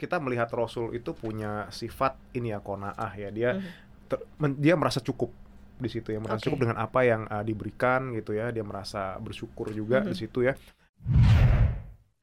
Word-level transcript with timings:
kita 0.00 0.16
melihat 0.16 0.48
Rasul 0.50 0.96
itu 0.96 1.12
punya 1.12 1.68
sifat 1.68 2.16
ini 2.32 2.50
ya 2.50 2.58
konaah 2.58 3.12
ya 3.12 3.28
dia 3.28 3.50
Mhm. 3.54 3.70
ter- 4.08 4.24
men- 4.40 4.56
dia 4.56 4.72
merasa 4.74 4.98
cukup 4.98 5.28
di 5.76 5.88
situ 5.88 6.10
ya 6.10 6.18
merasa 6.18 6.40
Oke. 6.40 6.46
cukup 6.48 6.60
dengan 6.64 6.76
apa 6.76 7.00
yang 7.04 7.24
uh, 7.26 7.40
diberikan 7.40 8.12
gitu 8.12 8.32
ya 8.32 8.48
dia 8.48 8.64
merasa 8.64 9.16
bersyukur 9.16 9.68
juga 9.70 10.00
Mhm. 10.00 10.08
di 10.08 10.16
situ 10.16 10.40
ya 10.42 10.56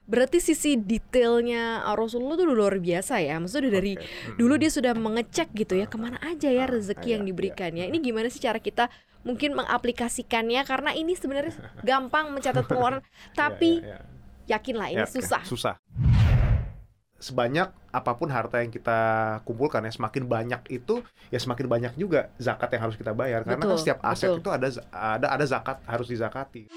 Berarti 0.07 0.39
sisi 0.39 0.79
detailnya 0.79 1.83
Rasulullah 1.91 2.39
tuh 2.39 2.47
luar 2.47 2.79
biasa 2.79 3.19
ya. 3.19 3.35
Maksudnya 3.43 3.75
dari 3.75 3.99
Oke. 3.99 4.07
Mm. 4.07 4.35
dulu 4.39 4.53
dia 4.55 4.71
sudah 4.71 4.95
mengecek 4.95 5.51
gitu 5.51 5.75
ya 5.75 5.83
ke 5.83 5.99
mana 5.99 6.15
aja 6.23 6.47
ya 6.47 6.63
Ah, 6.63 6.71
rezeki 6.71 7.03
iya, 7.03 7.13
yang 7.19 7.23
iya. 7.27 7.29
diberikannya. 7.35 7.83
Ini 7.91 7.97
gimana 7.99 8.31
sih 8.31 8.39
cara 8.39 8.63
kita 8.63 8.87
mungkin 9.27 9.51
mengaplikasikannya 9.51 10.63
karena 10.63 10.95
ini 10.95 11.11
sebenarnya 11.11 11.51
gampang 11.91 12.31
mencatat 12.31 12.63
pengeluaran, 12.63 13.03
tapi 13.35 13.83
Ya, 13.83 13.99
ya, 13.99 13.99
ya. 13.99 14.55
yakinlah 14.55 14.87
ini 14.95 15.03
Ya, 15.03 15.11
susah. 15.11 15.43
susah 15.43 15.75
sebanyak 17.17 17.73
apa 17.89 18.11
pun 18.13 18.29
harta 18.29 18.61
yang 18.61 18.69
kita 18.69 18.99
kumpulkan 19.41 19.81
ya 19.81 19.89
semakin 19.89 20.29
banyak 20.29 20.61
itu 20.69 21.01
ya 21.33 21.41
semakin 21.41 21.65
banyak 21.65 21.93
juga 21.97 22.29
zakat 22.37 22.77
yang 22.77 22.89
harus 22.89 22.97
kita 22.97 23.17
bayar 23.17 23.41
karena 23.41 23.57
kan 23.57 23.73
Betul, 23.73 23.81
setiap 23.81 23.99
aset 24.05 24.29
betul. 24.29 24.41
itu 24.45 24.49
ada 24.53 24.67
ada 24.93 25.27
ada 25.33 25.45
zakat 25.49 25.77
harus 25.89 26.07
dizakati 26.13 26.69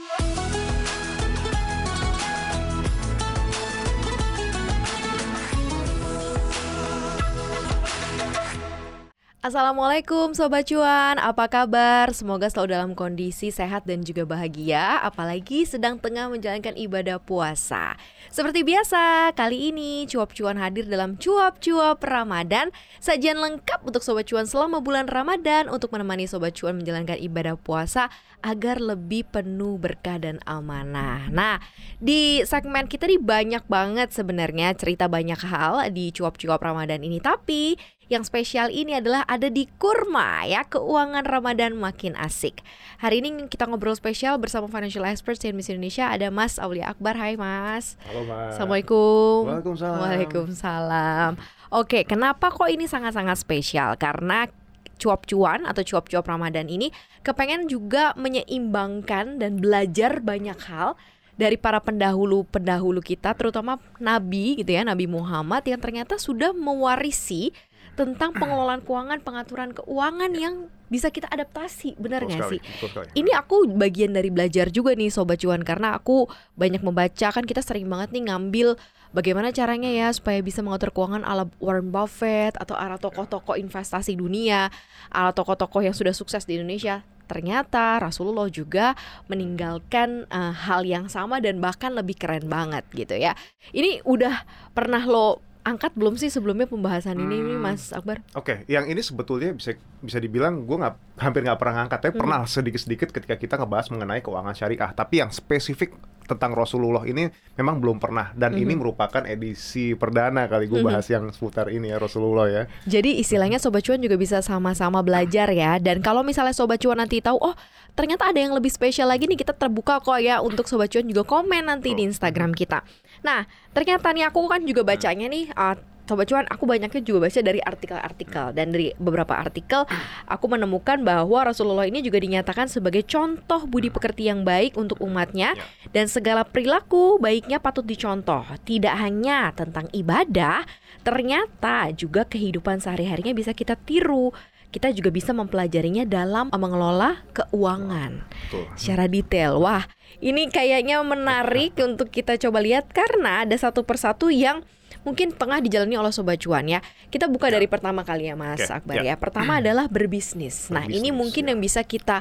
Assalamualaikum 9.41 10.37
Sobat 10.37 10.69
Cuan, 10.69 11.17
apa 11.17 11.49
kabar? 11.49 12.13
Semoga 12.13 12.53
selalu 12.53 12.77
dalam 12.77 12.93
kondisi 12.93 13.49
sehat 13.49 13.89
dan 13.89 14.05
juga 14.05 14.29
bahagia 14.29 15.01
Apalagi 15.01 15.65
sedang 15.65 15.97
tengah 15.97 16.29
menjalankan 16.29 16.77
ibadah 16.77 17.17
puasa. 17.17 17.97
Seperti 18.29 18.61
biasa, 18.69 19.33
kali 19.33 19.73
ini 19.73 20.05
Cuap 20.05 20.37
Cuan 20.37 20.61
hadir 20.61 20.85
dalam 20.85 21.17
Cuap-Cuap 21.17 22.05
Ramadan. 22.05 22.69
Sajian 23.01 23.41
lengkap 23.41 23.81
untuk 23.81 24.05
Sobat 24.05 24.29
Cuan 24.29 24.45
selama 24.45 24.85
bulan 24.85 25.09
Ramadan 25.09 25.73
Untuk 25.73 25.89
menemani 25.89 26.29
Sobat 26.29 26.53
Cuan 26.53 26.77
menjalankan 26.77 27.17
ibadah 27.17 27.57
puasa 27.57 28.13
Agar 28.45 28.77
lebih 28.77 29.25
penuh 29.25 29.81
berkah 29.81 30.21
dan 30.21 30.37
amanah. 30.45 31.33
Nah, 31.33 31.65
di 31.97 32.45
segmen 32.45 32.85
kita 32.85 33.09
nih 33.09 33.17
banyak 33.17 33.65
banget 33.65 34.13
sebenarnya 34.13 34.77
cerita 34.77 35.09
banyak 35.09 35.41
hal 35.49 35.89
di 35.89 36.13
Cuap-Cuap 36.13 36.61
Ramadan 36.61 37.01
ini. 37.01 37.25
Tapi 37.25 37.81
yang 38.11 38.27
spesial 38.27 38.75
ini 38.75 38.99
adalah 38.99 39.23
ada 39.31 39.47
di 39.47 39.71
Kurma 39.79 40.43
ya, 40.43 40.67
keuangan 40.67 41.23
Ramadan 41.23 41.79
makin 41.79 42.19
asik. 42.19 42.59
Hari 42.99 43.23
ini 43.23 43.47
kita 43.47 43.71
ngobrol 43.71 43.95
spesial 43.95 44.35
bersama 44.43 44.67
financial 44.67 45.07
expert 45.07 45.39
CNBC 45.39 45.79
Indonesia 45.79 46.11
ada 46.11 46.27
Mas 46.35 46.59
Aulia 46.59 46.91
Akbar. 46.91 47.15
Hai 47.15 47.39
Mas. 47.39 47.95
halo 48.11 48.27
mas 48.27 48.59
Assalamualaikum. 48.59 49.47
Waalaikumsalam. 49.47 50.01
Waalaikumsalam. 50.03 51.31
Oke, 51.71 52.03
kenapa 52.03 52.51
kok 52.51 52.67
ini 52.67 52.91
sangat-sangat 52.91 53.39
spesial? 53.39 53.95
Karena 53.95 54.51
cuap 54.99 55.25
cuan 55.31 55.65
atau 55.65 55.81
cuap-cuap 55.87 56.27
Ramadan 56.27 56.67
ini 56.67 56.91
kepengen 57.23 57.71
juga 57.71 58.13
menyeimbangkan 58.19 59.39
dan 59.41 59.63
belajar 59.63 60.21
banyak 60.21 60.59
hal 60.67 60.99
dari 61.41 61.57
para 61.57 61.81
pendahulu-pendahulu 61.81 63.01
kita 63.01 63.33
terutama 63.33 63.81
nabi 63.97 64.61
gitu 64.61 64.77
ya, 64.77 64.85
Nabi 64.85 65.09
Muhammad 65.09 65.65
yang 65.65 65.81
ternyata 65.81 66.21
sudah 66.21 66.53
mewarisi 66.53 67.57
tentang 67.99 68.35
pengelolaan 68.35 68.83
keuangan, 68.83 69.19
pengaturan 69.23 69.71
keuangan 69.75 70.33
yang 70.35 70.71
bisa 70.91 71.07
kita 71.07 71.31
adaptasi, 71.31 71.95
benar 72.03 72.27
nggak 72.27 72.51
sih? 72.51 72.61
sekali. 72.83 73.15
Ini 73.15 73.31
aku 73.39 73.71
bagian 73.79 74.11
dari 74.11 74.27
belajar 74.35 74.75
juga 74.75 74.91
nih 74.99 75.07
Sobat 75.15 75.39
Cuan 75.39 75.63
Karena 75.63 75.95
aku 75.95 76.27
banyak 76.59 76.83
membaca 76.83 77.31
kan 77.31 77.47
kita 77.47 77.63
sering 77.63 77.87
banget 77.87 78.11
nih 78.11 78.27
ngambil 78.27 78.75
Bagaimana 79.15 79.55
caranya 79.55 79.87
ya 79.91 80.11
supaya 80.11 80.43
bisa 80.43 80.63
mengatur 80.67 80.91
keuangan 80.91 81.23
ala 81.23 81.47
Warren 81.63 81.95
Buffett 81.95 82.59
Atau 82.59 82.75
ala 82.75 82.99
tokoh-tokoh 82.99 83.55
investasi 83.55 84.19
dunia 84.19 84.71
Ala 85.15 85.31
tokoh-tokoh 85.31 85.87
yang 85.87 85.95
sudah 85.95 86.11
sukses 86.11 86.43
di 86.43 86.59
Indonesia 86.59 87.07
Ternyata 87.31 88.03
Rasulullah 88.03 88.51
juga 88.51 88.99
meninggalkan 89.31 90.27
eh, 90.27 90.55
hal 90.67 90.83
yang 90.83 91.07
sama 91.07 91.39
dan 91.39 91.63
bahkan 91.63 91.95
lebih 91.95 92.19
keren 92.19 92.51
banget 92.51 92.83
gitu 92.91 93.15
ya 93.15 93.39
Ini 93.71 94.03
udah 94.03 94.43
pernah 94.75 95.07
lo 95.07 95.39
angkat 95.63 95.93
belum 95.93 96.17
sih 96.17 96.29
sebelumnya 96.29 96.65
pembahasan 96.65 97.17
ini 97.17 97.37
nih 97.39 97.55
Hmm. 97.55 97.63
Mas 97.63 97.91
Akbar? 97.91 98.25
Oke, 98.33 98.65
yang 98.67 98.87
ini 98.87 98.99
sebetulnya 98.99 99.53
bisa 99.53 99.73
bisa 100.01 100.17
dibilang 100.17 100.65
gue 100.65 100.73
nggak 100.75 100.95
hampir 101.19 101.45
nggak 101.45 101.57
pernah 101.57 101.75
ngangkat, 101.79 101.99
tapi 102.01 102.13
Hmm. 102.13 102.23
pernah 102.23 102.41
sedikit-sedikit 102.43 103.09
ketika 103.11 103.37
kita 103.37 103.55
ngebahas 103.57 103.87
mengenai 103.89 104.21
keuangan 104.21 104.55
syariah. 104.55 104.91
Tapi 104.91 105.15
yang 105.19 105.29
spesifik 105.29 105.93
tentang 106.31 106.55
Rasulullah 106.55 107.03
ini 107.03 107.27
memang 107.55 107.77
belum 107.77 107.99
pernah 107.99 108.31
dan 108.33 108.55
ini 108.55 108.71
Mhm. 108.71 108.79
merupakan 108.79 109.23
edisi 109.25 109.93
perdana 109.93 110.47
kali 110.47 110.65
gue 110.65 110.79
Mhm. 110.79 110.87
bahas 110.87 111.07
yang 111.07 111.27
seputar 111.29 111.67
ini 111.67 111.91
ya 111.91 111.99
Rasulullah 111.99 112.47
ya. 112.47 112.63
Jadi 112.87 113.19
istilahnya 113.19 113.59
Sobat 113.59 113.83
Cuan 113.83 113.99
juga 113.99 114.15
bisa 114.15 114.39
sama-sama 114.39 115.01
belajar 115.01 115.51
ya 115.51 115.77
Dan 115.77 115.99
kalau 116.01 116.23
misalnya 116.23 116.55
Sobat 116.55 116.79
Cuan 116.79 116.97
nanti 116.97 117.19
tahu 117.19 117.37
Oh 117.37 117.55
ternyata 117.93 118.29
ada 118.29 118.39
yang 118.39 118.53
lebih 118.53 118.69
spesial 118.69 119.07
lagi 119.07 119.27
nih 119.27 119.37
Kita 119.37 119.51
terbuka 119.51 119.99
kok 119.99 120.17
ya 120.17 120.39
Untuk 120.39 120.65
Sobat 120.65 120.89
Cuan 120.89 121.05
juga 121.05 121.23
komen 121.23 121.67
nanti 121.67 121.93
di. 121.93 122.07
Instagram 122.07 122.53
kita 122.53 122.87
Nah 123.21 123.45
ternyata 123.71 124.11
nih 124.11 124.27
aku 124.27 124.47
kan 124.47 124.63
juga 124.63 124.81
bacanya 124.83 125.27
nih 125.27 125.51
uh, 125.53 125.75
Sobat 126.11 126.27
Cuan 126.27 126.51
aku 126.51 126.67
banyaknya 126.67 126.99
juga 127.07 127.31
baca 127.31 127.39
dari 127.39 127.63
artikel-artikel 127.63 128.51
Dan 128.51 128.75
dari 128.75 128.91
beberapa 128.99 129.39
artikel 129.39 129.87
Aku 130.27 130.51
menemukan 130.51 130.99
bahwa 131.07 131.47
Rasulullah 131.47 131.87
ini 131.87 132.03
juga 132.03 132.19
dinyatakan 132.19 132.67
sebagai 132.67 133.07
contoh 133.07 133.71
budi 133.71 133.95
pekerti 133.95 134.27
yang 134.27 134.43
baik 134.43 134.75
untuk 134.75 134.99
umatnya 134.99 135.23
Ya. 135.41 135.67
Dan 135.95 136.07
segala 136.11 136.43
perilaku 136.43 137.17
baiknya 137.23 137.63
patut 137.63 137.87
dicontoh 137.87 138.43
Tidak 138.67 138.93
hanya 138.99 139.55
tentang 139.55 139.87
ibadah 139.95 140.67
ternyata 141.01 141.91
juga 141.97 142.29
kehidupan 142.29 142.81
sehari-harinya 142.81 143.33
bisa 143.33 143.57
kita 143.57 143.77
tiru. 143.77 144.33
Kita 144.71 144.95
juga 144.95 145.11
bisa 145.11 145.35
mempelajarinya 145.35 146.07
dalam 146.07 146.47
mengelola 146.55 147.27
keuangan 147.35 148.23
Betul. 148.23 148.65
secara 148.79 149.11
detail. 149.11 149.59
Wah, 149.59 149.83
ini 150.23 150.47
kayaknya 150.47 151.03
menarik 151.03 151.75
untuk 151.89 152.15
kita 152.15 152.39
coba 152.39 152.63
lihat 152.63 152.87
karena 152.95 153.43
ada 153.43 153.57
satu 153.59 153.83
persatu 153.83 154.31
yang 154.31 154.63
mungkin 155.01 155.33
tengah 155.33 155.61
dijalani 155.61 155.97
oleh 155.97 156.13
sobat 156.13 156.37
cuan 156.41 156.69
ya. 156.69 156.81
Kita 157.09 157.27
buka 157.27 157.49
dari 157.49 157.65
pertama 157.67 158.05
kali 158.05 158.29
ya 158.29 158.37
Mas 158.37 158.61
Oke, 158.61 158.69
Akbar 158.69 159.01
ya. 159.01 159.13
ya. 159.13 159.15
Pertama 159.17 159.59
adalah 159.59 159.89
berbisnis. 159.89 160.69
Nah, 160.69 160.85
ini 160.85 161.09
mungkin 161.11 161.49
ya. 161.49 161.55
yang 161.55 161.61
bisa 161.61 161.81
kita 161.83 162.21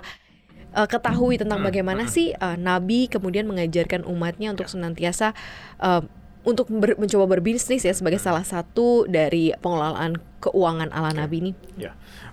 uh, 0.74 0.88
ketahui 0.88 1.36
tentang 1.36 1.60
Hmm, 1.60 1.68
bagaimana 1.68 2.08
hmm. 2.08 2.12
sih 2.12 2.32
uh, 2.34 2.56
Nabi 2.56 3.12
kemudian 3.12 3.46
mengajarkan 3.46 4.08
umatnya 4.08 4.54
untuk 4.56 4.72
senantiasa 4.72 5.36
uh, 5.82 6.02
untuk 6.40 6.72
ber- 6.72 6.96
mencoba 6.96 7.28
berbisnis 7.28 7.84
ya 7.84 7.92
sebagai 7.92 8.16
salah 8.16 8.48
satu 8.48 9.04
dari 9.12 9.52
pengelolaan 9.60 10.16
keuangan 10.40 10.88
ala 10.96 11.12
Nabi 11.12 11.44
ini. 11.44 11.52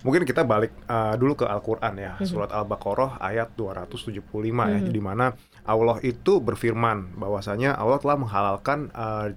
Mungkin 0.07 0.23
kita 0.23 0.47
balik 0.47 0.71
uh, 0.87 1.19
dulu 1.19 1.35
ke 1.35 1.43
Al-Qur'an 1.43 1.99
ya, 1.99 2.15
Mhm. 2.15 2.23
surat 2.23 2.55
Al-Baqarah 2.55 3.19
ayat 3.19 3.51
275 3.59 4.23
ya. 4.71 4.79
Mhm. 4.79 4.95
Di 4.95 5.01
mana 5.03 5.35
Allah 5.67 5.99
itu 6.07 6.39
berfirman 6.39 7.19
bahwasanya 7.19 7.75
Allah 7.75 7.99
telah 7.99 8.15
menghalalkan 8.15 8.95
uh, 8.95 9.35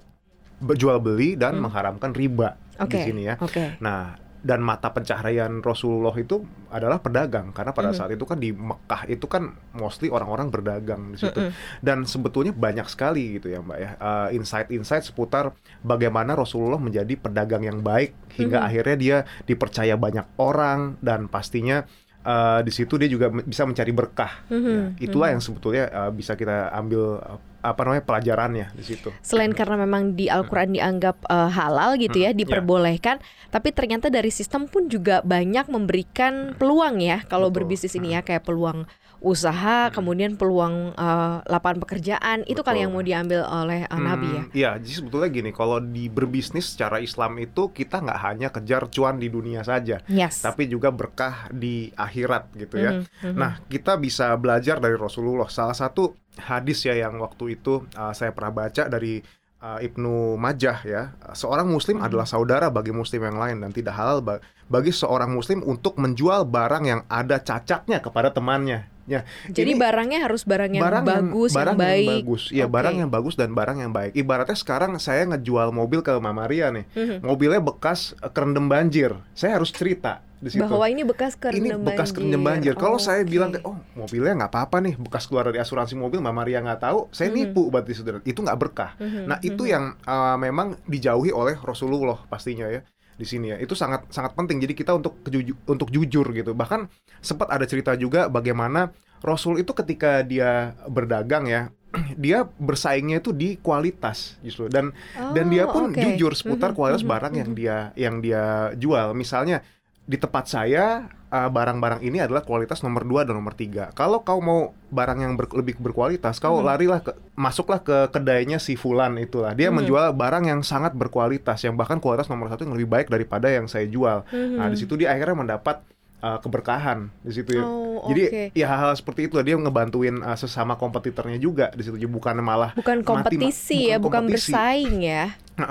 jual 0.76 1.00
beli 1.00 1.34
dan 1.34 1.56
Hmm. 1.58 1.68
mengharamkan 1.68 2.12
riba 2.12 2.56
di 2.76 2.96
Oke. 2.96 3.00
sini 3.00 3.22
ya. 3.26 3.34
Oke. 3.40 3.76
Nah, 3.80 4.16
dan 4.40 4.64
mata 4.64 4.88
pencaharian 4.88 5.60
Rasulullah 5.60 6.16
itu 6.16 6.40
adalah 6.72 6.96
pedagang 6.96 7.52
karena 7.52 7.76
pada 7.76 7.92
Mhm. 7.92 7.96
saat 7.96 8.10
itu 8.16 8.24
kan 8.24 8.40
di 8.40 8.56
Mekah 8.56 9.04
itu 9.04 9.28
kan 9.28 9.52
mostly 9.76 10.08
orang-orang 10.08 10.48
berdagang 10.48 11.12
di 11.12 11.20
situ. 11.20 11.36
Mm-mm. 11.36 11.52
Dan 11.84 12.08
sebetulnya 12.08 12.56
banyak 12.56 12.88
sekali 12.88 13.36
gitu 13.36 13.52
ya, 13.52 13.60
Mbak 13.60 13.78
ya. 13.78 13.90
uh, 14.00 14.28
insight-insight 14.32 15.04
seputar 15.04 15.52
bagaimana 15.84 16.32
Rasulullah 16.32 16.80
menjadi 16.80 17.20
pedagang 17.20 17.68
yang 17.68 17.84
baik 17.84 18.16
hingga 18.32 18.64
Mhm. 18.64 18.68
akhirnya 18.72 18.96
dia 18.96 19.16
dipercaya 19.44 20.00
banyak 20.00 20.24
orang 20.40 20.96
dan 21.04 21.28
pastinya 21.28 21.84
uh, 22.24 22.60
di 22.60 22.72
situ 22.72 22.96
dia 22.96 23.08
juga 23.08 23.30
bisa 23.30 23.64
mencari 23.64 23.92
berkah. 23.92 24.44
Mhm. 24.48 24.96
Ya, 24.98 25.10
itulah 25.10 25.28
Mhm. 25.30 25.34
yang 25.38 25.42
sebetulnya 25.42 25.84
uh, 25.90 26.10
bisa 26.10 26.34
kita 26.34 26.72
ambil 26.72 27.20
uh, 27.20 27.38
apa 27.60 27.80
namanya 27.84 28.04
pelajarannya 28.08 28.66
di 28.72 28.84
situ. 28.84 29.12
Selain 29.20 29.52
karena 29.52 29.76
memang 29.76 30.16
di 30.16 30.32
Al-Qur'an 30.32 30.72
dianggap 30.72 31.28
uh, 31.28 31.52
halal 31.52 32.00
gitu 32.00 32.24
ya, 32.24 32.32
Hmm, 32.32 32.40
ya. 32.40 32.40
diperbolehkan, 32.40 33.20
tapi 33.52 33.68
ternyata 33.76 34.08
dari 34.08 34.32
sistem 34.32 34.64
pun 34.64 34.88
juga 34.88 35.20
banyak 35.20 35.68
memberikan 35.68 36.56
peluang 36.56 37.04
ya 37.04 37.20
kalau 37.28 37.52
Betul. 37.52 37.68
berbisnis 37.68 37.92
ini 37.92 38.16
ya 38.16 38.24
kayak 38.24 38.48
peluang 38.48 38.88
usaha, 39.20 39.86
Hmm. 39.86 39.92
kemudian 39.92 40.34
peluang 40.34 40.92
uh, 40.92 41.44
lapangan 41.44 41.78
pekerjaan. 41.78 42.42
Itu 42.44 42.60
kali 42.60 42.80
yang 42.80 42.90
mau 42.90 43.00
diambil 43.00 43.44
oleh 43.44 43.84
uh, 43.84 43.96
Nabi 43.96 44.28
ya. 44.28 44.42
Hmm, 44.42 44.52
Iya, 44.52 44.70
jadi 44.76 44.94
sebetulnya 44.96 45.28
gini, 45.30 45.50
kalau 45.50 45.78
di 45.78 46.08
berbisnis 46.08 46.72
secara 46.72 46.98
Islam 46.98 47.36
itu 47.36 47.68
kita 47.68 48.00
nggak 48.00 48.20
hanya 48.22 48.48
kejar 48.48 48.88
cuan 48.88 49.16
di 49.16 49.28
dunia 49.28 49.60
saja, 49.60 50.00
Yes. 50.04 50.40
tapi 50.40 50.66
juga 50.66 50.88
berkah 50.90 51.46
di 51.48 51.92
akhirat 51.92 52.56
gitu 52.56 52.76
ya. 52.76 52.90
Mhm, 52.96 53.04
mhm. 53.26 53.36
Nah, 53.36 53.60
kita 53.64 53.94
bisa 53.94 54.32
belajar 54.34 54.76
dari 54.76 54.96
Rasulullah. 54.96 55.46
Salah 55.46 55.76
satu 55.76 56.16
hadis 56.36 56.80
ya 56.80 56.96
yang 56.96 57.16
waktu 57.16 57.54
itu 57.54 57.84
uh, 57.94 58.12
saya 58.12 58.32
pernah 58.32 58.50
baca 58.56 58.88
dari 58.88 59.20
uh, 59.60 59.78
Ibnu 59.78 60.34
Majah 60.34 60.80
ya. 60.82 61.12
Seorang 61.30 61.68
muslim 61.68 62.00
Mhm. 62.00 62.06
adalah 62.06 62.24
saudara 62.24 62.66
bagi 62.68 62.90
muslim 62.90 63.20
yang 63.22 63.36
lain 63.36 63.60
dan 63.60 63.70
tidak 63.70 63.94
halal 63.94 64.20
ba- 64.20 64.40
bagi 64.66 64.88
seorang 64.88 65.28
muslim 65.28 65.60
untuk 65.60 65.98
menjual 65.98 66.46
barang 66.46 66.84
yang 66.84 67.00
ada 67.06 67.36
cacatnya 67.36 67.98
kepada 67.98 68.30
temannya 68.30 68.86
Ya, 69.10 69.26
Jadi 69.44 69.66
ini 69.66 69.74
barangnya 69.74 70.22
harus 70.22 70.46
barang 70.46 70.70
yang 70.70 70.86
barang 70.86 71.02
bagus, 71.02 71.50
barang 71.50 71.74
yang 71.74 71.82
baik. 71.82 72.08
bagus. 72.22 72.42
Iya, 72.48 72.64
Oke. 72.64 72.74
barang 72.78 72.94
yang 72.94 73.10
bagus 73.10 73.34
dan 73.34 73.50
barang 73.50 73.76
yang 73.76 73.90
baik. 73.90 74.14
Ibaratnya 74.14 74.54
sekarang 74.54 74.94
saya 75.02 75.26
ngejual 75.26 75.74
mobil 75.74 75.98
ke 75.98 76.14
Mama 76.16 76.46
Ria 76.46 76.70
nih. 76.70 76.86
Mhm. 76.94 77.16
Mobilnya 77.20 77.58
bekas 77.58 78.14
eh, 78.14 78.30
kerendam 78.30 78.70
banjir. 78.70 79.18
Saya 79.34 79.58
harus 79.58 79.74
cerita 79.74 80.22
di 80.38 80.46
situ. 80.48 80.62
Bahwa 80.62 80.86
ini 80.86 81.02
bekas 81.02 81.34
ini 81.34 81.42
kerendam 81.74 81.82
bekas 81.82 81.98
banjir. 82.06 82.14
kerendam 82.14 82.42
banjir. 82.46 82.72
Kalau 82.74 82.96
Oh, 82.96 83.02
saya 83.02 83.26
bilang 83.26 83.50
oh 83.60 83.74
mobilnya 83.92 84.32
nggak 84.38 84.52
apa-apa 84.54 84.76
nih, 84.78 84.94
bekas 84.96 85.26
keluar 85.26 85.44
dari 85.44 85.58
asuransi 85.58 85.98
mobil, 85.98 86.22
Mama 86.22 86.46
Ria 86.46 86.62
nggak 86.62 86.78
tahu, 86.80 87.10
saya 87.10 87.28
Mhm. 87.28 87.36
nipu 87.36 87.66
berarti 87.66 87.92
saudara. 87.92 88.22
Itu 88.22 88.40
nggak 88.40 88.58
berkah. 88.58 88.94
Mhm, 88.96 89.26
Nah 89.26 89.42
itu 89.42 89.66
mhm. 89.66 89.68
yang 89.68 89.84
uh, 90.00 90.38
memang 90.38 90.78
dijauhi 90.86 91.34
oleh 91.34 91.58
Rasulullah 91.58 92.22
pastinya 92.24 92.70
ya 92.70 92.86
di 93.20 93.26
sini 93.28 93.52
ya. 93.52 93.56
Itu 93.60 93.76
sangat 93.76 94.08
sangat 94.08 94.32
penting. 94.32 94.56
Jadi 94.64 94.72
kita 94.72 94.96
untuk 94.96 95.20
kejuju- 95.20 95.68
untuk 95.68 95.92
jujur 95.92 96.24
gitu. 96.32 96.56
Bahkan 96.56 96.88
sempat 97.20 97.52
ada 97.52 97.68
cerita 97.68 97.92
juga 97.94 98.32
bagaimana 98.32 98.90
Rasul 99.20 99.60
itu 99.60 99.76
ketika 99.76 100.24
dia 100.24 100.72
berdagang 100.88 101.44
ya, 101.44 101.68
dia 102.16 102.48
bersaingnya 102.56 103.20
itu 103.20 103.36
di 103.36 103.60
kualitas 103.60 104.40
justru 104.40 104.72
dan 104.72 104.96
dan 105.36 105.52
dia 105.52 105.68
Oh, 105.68 105.72
pun 105.76 105.92
oke. 105.92 106.00
jujur 106.00 106.32
seputar 106.32 106.72
Mhm, 106.72 106.76
kualitas 106.80 107.04
mhm, 107.04 107.10
barang 107.12 107.34
yang 107.36 107.50
mhm. 107.52 107.58
dia 107.60 107.76
yang 108.00 108.14
dia 108.24 108.42
jual. 108.80 109.12
Misalnya 109.12 109.60
di 110.02 110.16
tempat 110.16 110.44
saya 110.44 111.06
uh, 111.30 111.46
barang-barang 111.46 112.02
ini 112.02 112.18
adalah 112.18 112.42
kualitas 112.42 112.82
nomor 112.82 113.06
2 113.06 113.30
dan 113.30 113.34
nomor 113.34 113.54
3. 113.54 113.94
Kalau 113.94 114.20
kau 114.20 114.42
mau 114.42 114.60
barang 114.88 115.18
yang 115.18 115.32
ber- 115.34 115.54
lebih 115.54 115.78
berkualitas, 115.78 116.36
kau 116.36 116.58
Mhm. 116.58 116.66
larilah 116.66 117.00
ke 117.00 117.12
masuklah 117.32 117.78
ke 117.78 118.10
kedainya 118.10 118.58
si 118.58 118.74
fulan 118.74 119.14
itulah. 119.16 119.54
Dia 119.54 119.70
Mhm. 119.70 119.76
menjual 119.76 120.06
barang 120.12 120.44
yang 120.44 120.60
sangat 120.60 120.92
berkualitas, 120.92 121.62
yang 121.62 121.74
bahkan 121.74 121.96
kualitas 121.96 122.26
nomor 122.26 122.50
satu 122.50 122.64
yang 122.64 122.74
lebih 122.74 122.90
baik 122.90 123.06
daripada 123.06 123.46
yang 123.46 123.64
saya 123.64 123.86
jual. 123.86 124.26
Nah, 124.26 124.66
Mhm. 124.66 124.70
di 124.70 124.76
situ 124.76 124.94
dia 124.94 125.10
akhirnya 125.10 125.36
mendapat 125.36 125.78
uh, 126.20 126.36
keberkahan 126.36 127.08
di 127.24 127.32
situ 127.32 127.56
ya. 127.56 127.64
Oh, 127.64 128.04
Jadi 128.12 128.22
oke. 128.28 128.42
ya 128.52 128.66
hal-hal 128.68 128.92
seperti 128.92 129.24
itu 129.24 129.40
dia 129.40 129.56
ngebantuin 129.56 130.20
uh, 130.20 130.36
sesama 130.36 130.76
kompetitornya 130.76 131.40
juga 131.40 131.72
di 131.72 131.80
situ. 131.80 131.96
Bukan 131.96 132.36
malah 132.44 132.76
bukan 132.76 133.00
mati 133.00 133.08
kompetisi 133.08 133.88
ya, 133.88 133.96
bukan 133.96 134.02
bukan 134.02 134.20
kompetisi. 134.28 134.52
bersaing 134.52 134.94
ya. 135.00 135.24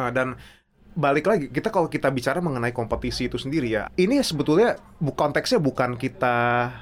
Dan 0.09 0.41
balik 0.91 1.25
lagi 1.25 1.45
kita 1.47 1.69
kalau 1.69 1.85
kita 1.85 2.09
bicara 2.09 2.39
mengenai 2.39 2.71
kompetisi 2.71 3.25
itu 3.25 3.35
sendiri 3.35 3.69
ya 3.69 3.87
ini 3.93 4.19
sebetulnya 4.19 4.75
konteksnya 5.09 5.57
bukan 5.57 5.95
kita 5.95 6.35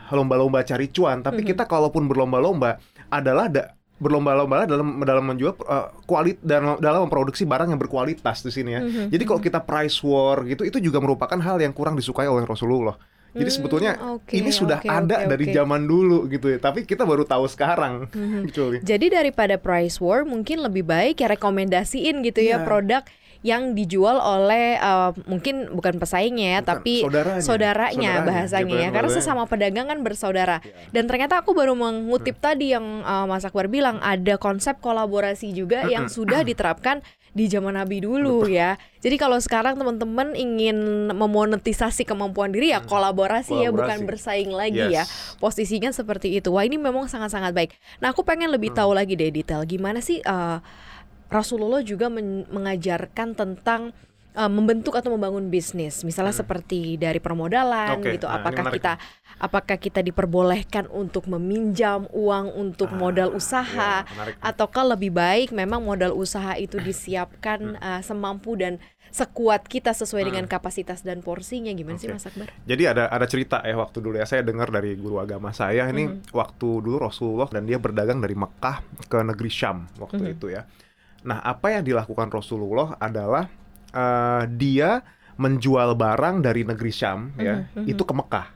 lomba-lomba 0.10 0.64
cari 0.64 0.88
cuan 0.88 1.20
tapi 1.20 1.42
Mhm. 1.42 1.48
kita 1.48 1.64
kalaupun 1.66 2.08
berlomba-lomba 2.08 2.80
adalah 3.10 3.48
da- 3.48 3.76
berlomba-lomba 3.98 4.64
dalam 4.64 5.02
dalam 5.02 5.26
menjual 5.26 5.58
uh, 5.60 5.90
kualit 6.06 6.38
dan 6.40 6.78
dalam 6.78 7.04
memproduksi 7.04 7.44
barang 7.44 7.68
yang 7.68 7.78
berkualitas 7.78 8.42
di 8.42 8.52
sini 8.54 8.70
ya 8.72 8.82
Mhm, 8.82 9.10
jadi 9.10 9.24
kalau 9.24 9.40
mhm. 9.40 9.48
kita 9.48 9.60
price 9.60 9.98
war 10.00 10.46
gitu 10.46 10.64
itu 10.64 10.78
juga 10.80 10.98
merupakan 10.98 11.38
hal 11.38 11.58
yang 11.58 11.74
kurang 11.74 11.94
disukai 11.94 12.26
oleh 12.26 12.44
Rasulullah 12.44 12.96
jadi 13.30 13.44
Hmm, 13.46 13.58
sebetulnya 13.60 13.92
oke, 14.18 14.34
ini 14.34 14.50
sudah 14.50 14.82
oke, 14.82 14.88
ada 14.88 15.16
oke, 15.20 15.30
dari 15.30 15.46
oke. 15.46 15.54
zaman 15.54 15.82
dulu 15.84 16.26
gitu 16.28 16.48
ya 16.48 16.58
tapi 16.58 16.86
kita 16.86 17.04
baru 17.04 17.22
tahu 17.22 17.46
sekarang 17.46 18.06
Mhm. 18.16 18.40
gitu 18.48 18.64
Jadi 18.80 19.06
daripada 19.10 19.58
price 19.58 19.98
war 19.98 20.24
mungkin 20.24 20.58
lebih 20.60 20.82
baik 20.82 21.18
ya 21.18 21.28
rekomendasiin 21.28 22.24
gitu 22.24 22.40
ya 22.40 22.58
Iya. 22.58 22.66
produk 22.66 23.04
yang 23.48 23.72
dijual 23.72 24.20
oleh 24.20 24.76
eh, 24.76 25.12
mungkin 25.24 25.72
bukan 25.72 25.96
pesaingnya 25.96 26.48
ya 26.50 26.60
Bukan, 26.60 26.72
tapi 26.74 26.94
saudaranya. 27.00 27.40
saudaranya, 27.42 28.12
Saudaranya, 28.12 28.28
bahasanya 28.28 28.76
ya 28.78 28.90
karena 28.92 29.10
sesama 29.10 29.44
pedagang 29.46 29.88
kan 29.88 30.00
bersaudara. 30.02 30.60
Iya. 30.60 30.92
Dan 30.92 31.08
ternyata 31.08 31.40
aku 31.40 31.52
baru 31.52 31.72
mengutip 31.72 32.36
tadi 32.38 32.76
yang 32.76 32.84
eh, 33.00 33.26
Mas 33.26 33.42
Akbar 33.42 33.66
bilang 33.68 34.04
ada 34.04 34.36
konsep 34.36 34.76
kolaborasi 34.78 35.52
juga 35.52 35.88
yang 35.88 36.06
sudah 36.08 36.44
diterapkan 36.44 37.00
di 37.30 37.46
zaman 37.46 37.74
Nabi 37.74 38.02
dulu 38.02 38.50
ya. 38.50 38.76
Jadi 38.98 39.14
kalau 39.16 39.38
sekarang 39.38 39.78
teman-teman 39.78 40.34
ingin 40.34 40.74
memonetisasi 41.14 42.02
kemampuan 42.02 42.50
diri 42.50 42.74
ya 42.74 42.82
kolaborasi, 42.82 43.54
ya 43.60 43.70
bukan 43.70 44.02
Kolaborasi. 44.02 44.10
bersaing 44.10 44.52
lagi 44.52 44.82
ya 44.90 45.06
Yes. 45.06 45.38
posisinya 45.38 45.92
seperti 45.92 46.34
itu. 46.34 46.50
Wah 46.50 46.66
ini 46.66 46.76
memang 46.76 47.06
sangat-sangat 47.06 47.54
baik. 47.54 47.72
Nah 48.00 48.10
aku 48.10 48.26
pengen 48.26 48.50
lebih 48.50 48.74
Hmm. 48.74 48.80
tahu 48.80 48.92
lagi 48.92 49.14
deh 49.14 49.30
detail 49.30 49.62
gimana 49.64 50.02
sih 50.02 50.18
eh, 50.20 50.58
Rasulullah 51.28 51.82
juga 51.82 52.08
men- 52.08 52.48
mengajarkan 52.48 53.34
tentang 53.34 53.92
eh, 54.34 54.46
membentuk 54.48 54.94
atau 54.94 55.10
membangun 55.10 55.50
bisnis, 55.50 56.02
misalnya 56.02 56.30
seperti 56.32 56.94
dari 56.96 57.18
permodalan 57.18 57.98
Oke, 57.98 58.16
gitu. 58.16 58.26
nah, 58.26 58.38
apakah 58.38 58.70
kita 58.70 58.94
apakah 59.38 59.78
kita 59.78 60.00
diperbolehkan 60.00 60.86
untuk 60.88 61.26
meminjam 61.26 62.06
uang 62.08 62.54
untuk 62.54 62.86
Ah, 62.88 62.98
modal 62.98 63.30
usaha? 63.32 64.06
ya. 64.06 64.36
Ataukah 64.40 64.86
lebih 64.88 65.10
baik 65.12 65.50
memang 65.52 65.82
modal 65.82 66.14
usaha 66.14 66.54
itu 66.56 66.78
disiapkan 66.78 67.76
eh, 67.76 68.02
semampu 68.02 68.54
dan 68.54 68.78
sekuat 69.10 69.66
kita 69.66 69.90
sesuai 69.92 70.28
dengan 70.28 70.46
kapasitas 70.46 71.02
dan 71.02 71.24
porsinya 71.24 71.72
gimana 71.72 71.98
sih 71.98 72.06
Hmm. 72.06 72.14
Oke. 72.14 72.22
Mas 72.22 72.30
Akbar? 72.30 72.48
Jadi 72.62 72.84
ada 72.86 73.04
ada 73.08 73.26
cerita 73.26 73.58
ya 73.62 73.74
waktu 73.74 73.98
dulu 73.98 74.16
ya 74.16 74.28
saya 74.28 74.44
dengar 74.44 74.70
dari 74.70 74.94
guru 74.94 75.18
agama 75.18 75.50
saya 75.50 75.88
ini 75.88 76.06
Mhm. 76.06 76.30
waktu 76.30 76.68
dulu 76.78 77.02
Rasulullah 77.02 77.48
dan 77.48 77.66
dia 77.66 77.80
berdagang 77.80 78.20
dari 78.20 78.36
Mekah 78.36 78.84
ke 79.08 79.18
negeri 79.24 79.50
Syam 79.50 79.90
waktu 79.98 80.22
Mhm. 80.22 80.34
itu 80.36 80.48
ya. 80.52 80.62
Nah 81.24 81.40
apa 81.40 81.74
yang 81.74 81.84
dilakukan 81.84 82.30
Rasulullah 82.30 82.94
adalah 82.98 83.48
eh, 83.90 84.44
dia 84.54 85.02
menjual 85.38 85.94
barang 85.94 86.42
dari 86.42 86.66
negeri 86.66 86.92
Syam 86.92 87.32
ya 87.38 87.62
Mhm, 87.62 87.86
mhm. 87.86 87.88
itu 87.88 88.04
ke 88.04 88.14
Mekah. 88.14 88.48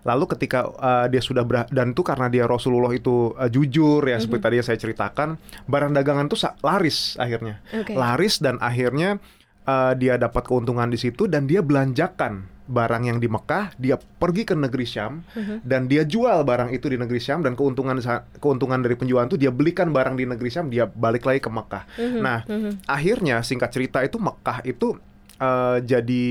Lalu 0.00 0.24
ketika 0.32 0.64
eh, 0.64 1.06
dia 1.12 1.20
sudah 1.20 1.44
ber 1.44 1.68
dan 1.68 1.92
itu 1.92 2.00
karena 2.00 2.32
dia 2.32 2.48
Rasulullah 2.48 2.90
itu 2.90 3.36
eh, 3.36 3.50
jujur 3.52 4.00
ya 4.02 4.16
seperti 4.16 4.40
Mhm. 4.40 4.46
tadi 4.48 4.54
yang 4.56 4.66
saya 4.66 4.78
ceritakan 4.80 5.28
barang 5.66 5.92
dagangan 5.92 6.24
itu 6.26 6.36
laris 6.62 7.18
akhirnya 7.18 7.60
Oke. 7.76 7.92
laris 7.92 8.40
dan 8.40 8.56
akhirnya 8.58 9.20
uh, 9.68 9.92
dia 9.92 10.16
dapat 10.16 10.40
keuntungan 10.48 10.88
di 10.88 10.96
situ 10.96 11.28
dan 11.28 11.44
dia 11.44 11.60
belanjakan 11.60 12.48
barang 12.70 13.02
yang 13.02 13.18
di 13.18 13.26
Mekah, 13.26 13.74
dia 13.74 13.98
pergi 13.98 14.46
ke 14.46 14.54
negeri 14.54 14.86
Syam 14.86 15.26
Mhm. 15.34 15.66
dan 15.66 15.90
dia 15.90 16.06
jual 16.06 16.46
barang 16.46 16.70
itu 16.70 16.86
di 16.86 16.94
negeri 16.94 17.18
Syam 17.18 17.42
dan 17.42 17.58
keuntungan 17.58 17.98
keuntungan 18.38 18.78
dari 18.78 18.94
penjualan 18.94 19.26
itu 19.26 19.34
dia 19.34 19.50
belikan 19.50 19.90
barang 19.90 20.14
di 20.14 20.24
negeri 20.30 20.48
Syam, 20.54 20.70
dia 20.70 20.86
balik 20.86 21.26
lagi 21.26 21.42
ke 21.42 21.50
Mekah. 21.50 21.84
Mhm, 21.98 22.18
Nah, 22.22 22.38
mhm. 22.46 22.70
Akhirnya 22.86 23.42
singkat 23.42 23.74
cerita 23.74 23.98
itu 24.06 24.22
Mekah 24.22 24.62
itu 24.62 24.94
uh, 25.42 25.82
jadi 25.82 26.26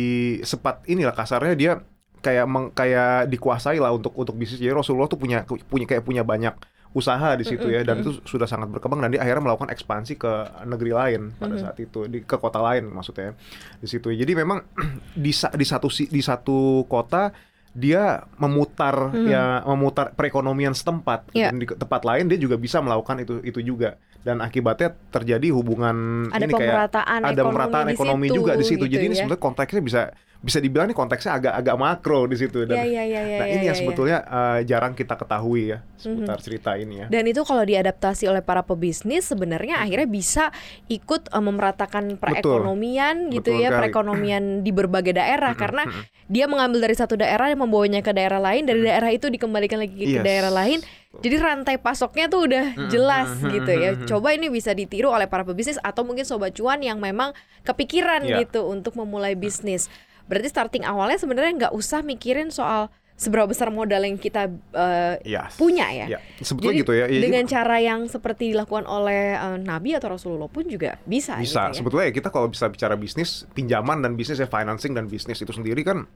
sempat 0.48 0.86
inilah 0.88 1.12
kasarnya 1.12 1.56
dia 1.60 1.72
kayak 2.20 2.46
meng, 2.48 2.68
kayak 2.72 3.28
dikuasai 3.28 3.80
lah 3.80 3.92
untuk 3.92 4.16
untuk 4.16 4.36
bisnis. 4.36 4.60
Jadi 4.60 4.72
Rasulullah 4.72 5.08
tuh 5.12 5.20
punya 5.20 5.44
punya 5.48 5.86
kayak 5.88 6.04
punya 6.04 6.24
banyak 6.24 6.56
usaha 6.90 7.38
di 7.38 7.46
situ 7.46 7.70
ya 7.70 7.86
dan 7.86 8.02
itu 8.02 8.18
sudah 8.24 8.50
sangat 8.50 8.66
berkembang 8.68 8.98
dan 9.00 9.14
dia 9.14 9.22
akhirnya 9.22 9.46
melakukan 9.46 9.70
ekspansi 9.70 10.18
ke 10.18 10.32
negeri 10.66 10.90
lain 10.90 11.22
pada 11.36 11.54
saat 11.56 11.78
itu 11.78 12.10
di 12.10 12.22
ke 12.22 12.36
kota 12.36 12.58
lain 12.58 12.90
maksudnya 12.90 13.38
di 13.78 13.86
situ. 13.86 14.10
Jadi 14.10 14.34
memang 14.34 14.66
di 15.16 15.30
di 15.30 15.66
satu 15.66 15.88
di 15.88 16.22
satu 16.22 16.58
kota 16.86 17.30
dia 17.70 18.26
memutar 18.36 19.14
Mhm. 19.14 19.30
ya 19.30 19.62
memutar 19.64 20.12
perekonomian 20.12 20.74
setempat 20.74 21.30
Iya. 21.32 21.54
dan 21.54 21.62
di 21.62 21.70
tempat 21.70 22.02
lain 22.02 22.26
dia 22.26 22.42
juga 22.42 22.58
bisa 22.58 22.82
melakukan 22.82 23.22
itu 23.22 23.38
itu 23.46 23.62
juga 23.62 23.94
dan 24.20 24.42
akibatnya 24.42 24.98
terjadi 25.14 25.54
hubungan 25.54 26.28
Ada 26.28 26.44
ini 26.44 26.52
kayak 26.52 26.74
pemerataan 26.90 27.20
ada 27.22 27.30
ekonomi 27.32 27.46
pemerataan 27.46 27.86
di 27.86 27.94
ekonomi 27.94 28.28
situ, 28.28 28.36
juga 28.36 28.52
di 28.52 28.66
situ. 28.66 28.84
gitu 28.84 28.94
Jadi 28.98 29.04
ini 29.06 29.14
ya. 29.14 29.20
sebenarnya 29.22 29.44
konteksnya 29.46 29.82
bisa 29.86 30.02
bisa 30.40 30.58
dibilang 30.58 30.88
ini 30.88 30.94
konteksnya 30.94 31.36
agak 31.36 31.54
agak 31.54 31.76
makro 31.76 32.24
di 32.24 32.34
situ 32.34 32.64
dan 32.64 32.80
Iya, 32.80 32.86
iya, 32.86 33.04
iya, 33.04 33.22
iya, 33.22 33.38
nah 33.38 33.46
iya, 33.46 33.54
ini 33.54 33.66
yang 33.66 33.76
iya. 33.76 33.82
sebetulnya 33.82 34.18
eh, 34.22 34.60
jarang 34.64 34.94
kita 34.94 35.14
ketahui 35.14 35.64
ya 35.70 35.84
seputar 35.94 36.38
Mhm. 36.38 36.44
cerita 36.44 36.72
ini 36.74 36.96
ya. 36.98 37.08
Dan 37.08 37.24
itu 37.26 37.44
kalau 37.44 37.60
diadaptasi 37.62 38.24
oleh 38.26 38.40
para 38.40 38.64
pebisnis 38.64 39.26
sebenarnya 39.26 39.80
akhirnya 39.80 40.08
bisa 40.08 40.56
ikut 40.88 41.28
eh, 41.28 41.38
memeratakan 41.38 42.16
perekonomian 42.16 43.28
gitu 43.30 43.52
Betul 43.52 43.60
ya, 43.60 43.68
sekali. 43.68 43.80
perekonomian 43.82 44.44
di 44.66 44.72
berbagai 44.72 45.14
daerah 45.14 45.52
Mm-mm, 45.52 45.60
karena 45.60 45.84
mm-mm. 45.84 46.04
dia 46.26 46.46
mengambil 46.46 46.80
dari 46.82 46.96
satu 46.96 47.16
daerah 47.16 47.46
dan 47.46 47.58
membawanya 47.58 48.00
ke 48.00 48.12
daerah 48.12 48.40
lain, 48.40 48.64
dari 48.64 48.80
daerah 48.82 49.10
itu 49.10 49.28
dikembalikan 49.28 49.76
lagi 49.78 49.92
ke 49.98 50.08
Yes. 50.10 50.24
daerah 50.24 50.54
lain. 50.56 50.80
Jadi 51.12 51.36
rantai 51.36 51.76
pasoknya 51.76 52.26
tuh 52.28 52.46
udah 52.46 52.66
Mm-mm, 52.70 52.88
jelas 52.88 53.28
mm-mm, 53.36 53.52
gitu 53.52 53.72
ya. 53.74 53.90
mm-mm. 53.92 54.08
Coba 54.08 54.32
ini 54.32 54.48
bisa 54.48 54.72
ditiru 54.72 55.10
oleh 55.10 55.26
para 55.26 55.42
pebisnis 55.42 55.76
atau 55.80 56.06
mungkin 56.06 56.24
sobat 56.24 56.54
cuan 56.54 56.80
yang 56.80 56.96
memang 56.98 57.34
kepikiran 57.64 58.24
Iya. 58.24 58.46
gitu 58.46 58.64
untuk 58.64 58.94
memulai 58.94 59.34
bisnis. 59.34 59.92
Berarti 60.30 60.48
starting 60.48 60.86
awalnya 60.86 61.18
sebenarnya 61.18 61.52
nggak 61.66 61.74
usah 61.74 62.06
mikirin 62.06 62.54
soal 62.54 62.94
seberapa 63.20 63.52
besar 63.52 63.68
modal 63.68 64.00
yang 64.08 64.16
kita 64.16 64.48
eh, 64.72 65.16
Yes. 65.28 65.60
punya 65.60 65.92
ya. 65.92 66.08
Ya, 66.16 66.20
sebetulnya 66.40 66.80
Jadi 66.80 66.84
gitu 66.88 66.94
ya. 66.96 67.06
Ya, 67.12 67.20
dengan 67.20 67.44
cara 67.52 67.76
yang 67.84 68.08
seperti 68.08 68.56
dilakukan 68.56 68.88
oleh 68.88 69.36
eh, 69.36 69.58
Nabi 69.60 70.00
atau 70.00 70.16
Rasulullah 70.16 70.48
pun 70.48 70.64
juga 70.64 70.96
bisa. 71.04 71.36
bisa. 71.36 71.68
gitu 71.68 71.76
ya. 71.76 71.78
Sebetulnya 71.84 72.06
ya 72.08 72.14
kita 72.16 72.30
kalau 72.32 72.48
bisa 72.48 72.72
bicara 72.72 72.96
bisnis, 72.96 73.44
pinjaman 73.52 74.00
dan 74.00 74.16
bisnis 74.16 74.40
ya 74.40 74.48
financing 74.48 74.96
dan 74.96 75.12
bisnis 75.12 75.44
itu 75.44 75.52
sendiri 75.52 75.84
kan 75.84 76.08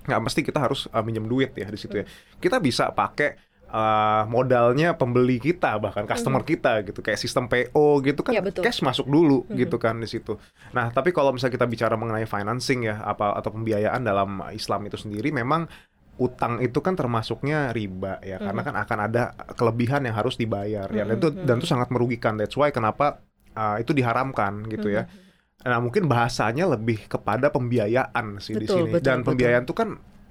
nggak 0.00 0.20
mesti 0.24 0.40
kita 0.40 0.56
harus 0.64 0.88
uh, 0.96 1.04
minjem 1.04 1.28
duit 1.28 1.52
ya 1.52 1.68
di 1.68 1.76
situ 1.76 2.00
ya. 2.00 2.08
Kita 2.40 2.56
bisa 2.56 2.88
pakai 2.88 3.49
uh, 3.70 4.26
modalnya 4.26 4.92
pembeli 4.92 5.38
kita 5.38 5.78
bahkan 5.78 6.04
customer 6.04 6.42
kita 6.42 6.82
gitu 6.82 7.00
kayak 7.00 7.16
sistem 7.16 7.46
PO 7.46 8.02
gitu 8.02 8.20
kan 8.20 8.34
Ya, 8.34 8.42
betul. 8.42 8.62
cash 8.62 8.82
masuk 8.82 9.06
dulu 9.06 9.46
Mhm. 9.46 9.56
gitu 9.56 9.76
kan 9.78 9.96
di 9.96 10.06
situ. 10.06 10.36
Nah, 10.70 10.90
tapi 10.90 11.10
kalau 11.10 11.30
misalnya 11.30 11.54
kita 11.54 11.66
bicara 11.66 11.94
mengenai 11.94 12.26
financing 12.26 12.84
ya 12.84 12.98
apa 13.00 13.32
atau 13.32 13.50
pembiayaan 13.50 14.02
dalam 14.02 14.42
Islam 14.50 14.84
itu 14.84 14.98
sendiri 14.98 15.30
memang 15.30 15.70
utang 16.18 16.60
itu 16.60 16.76
kan 16.78 16.92
termasuknya 16.92 17.72
riba 17.72 18.20
ya 18.20 18.36
karena 18.36 18.60
kan 18.60 18.76
akan 18.76 18.98
ada 19.08 19.22
kelebihan 19.56 20.04
yang 20.04 20.12
harus 20.12 20.36
dibayar 20.36 20.84
ya 20.86 21.08
dan 21.08 21.16
itu 21.16 21.32
Mhm. 21.32 21.46
dan 21.48 21.54
itu 21.56 21.64
sangat 21.64 21.88
merugikan 21.88 22.36
that's 22.36 22.52
why 22.54 22.68
kenapa 22.68 23.24
uh, 23.56 23.80
itu 23.80 23.90
diharamkan 23.90 24.68
gitu 24.68 24.90
ya 24.90 25.08
Mhm. 25.08 25.28
Nah, 25.60 25.76
mungkin 25.76 26.08
bahasanya 26.08 26.64
lebih 26.64 27.04
kepada 27.04 27.52
pembiayaan 27.52 28.40
sih 28.40 28.56
di 28.56 28.64
Betul, 28.64 28.76
sini. 28.80 28.90
betul, 28.96 29.04
Dan 29.04 29.16
betul. 29.20 29.26
pembiayaan 29.28 29.64
itu 29.64 29.74
kan 29.76 29.88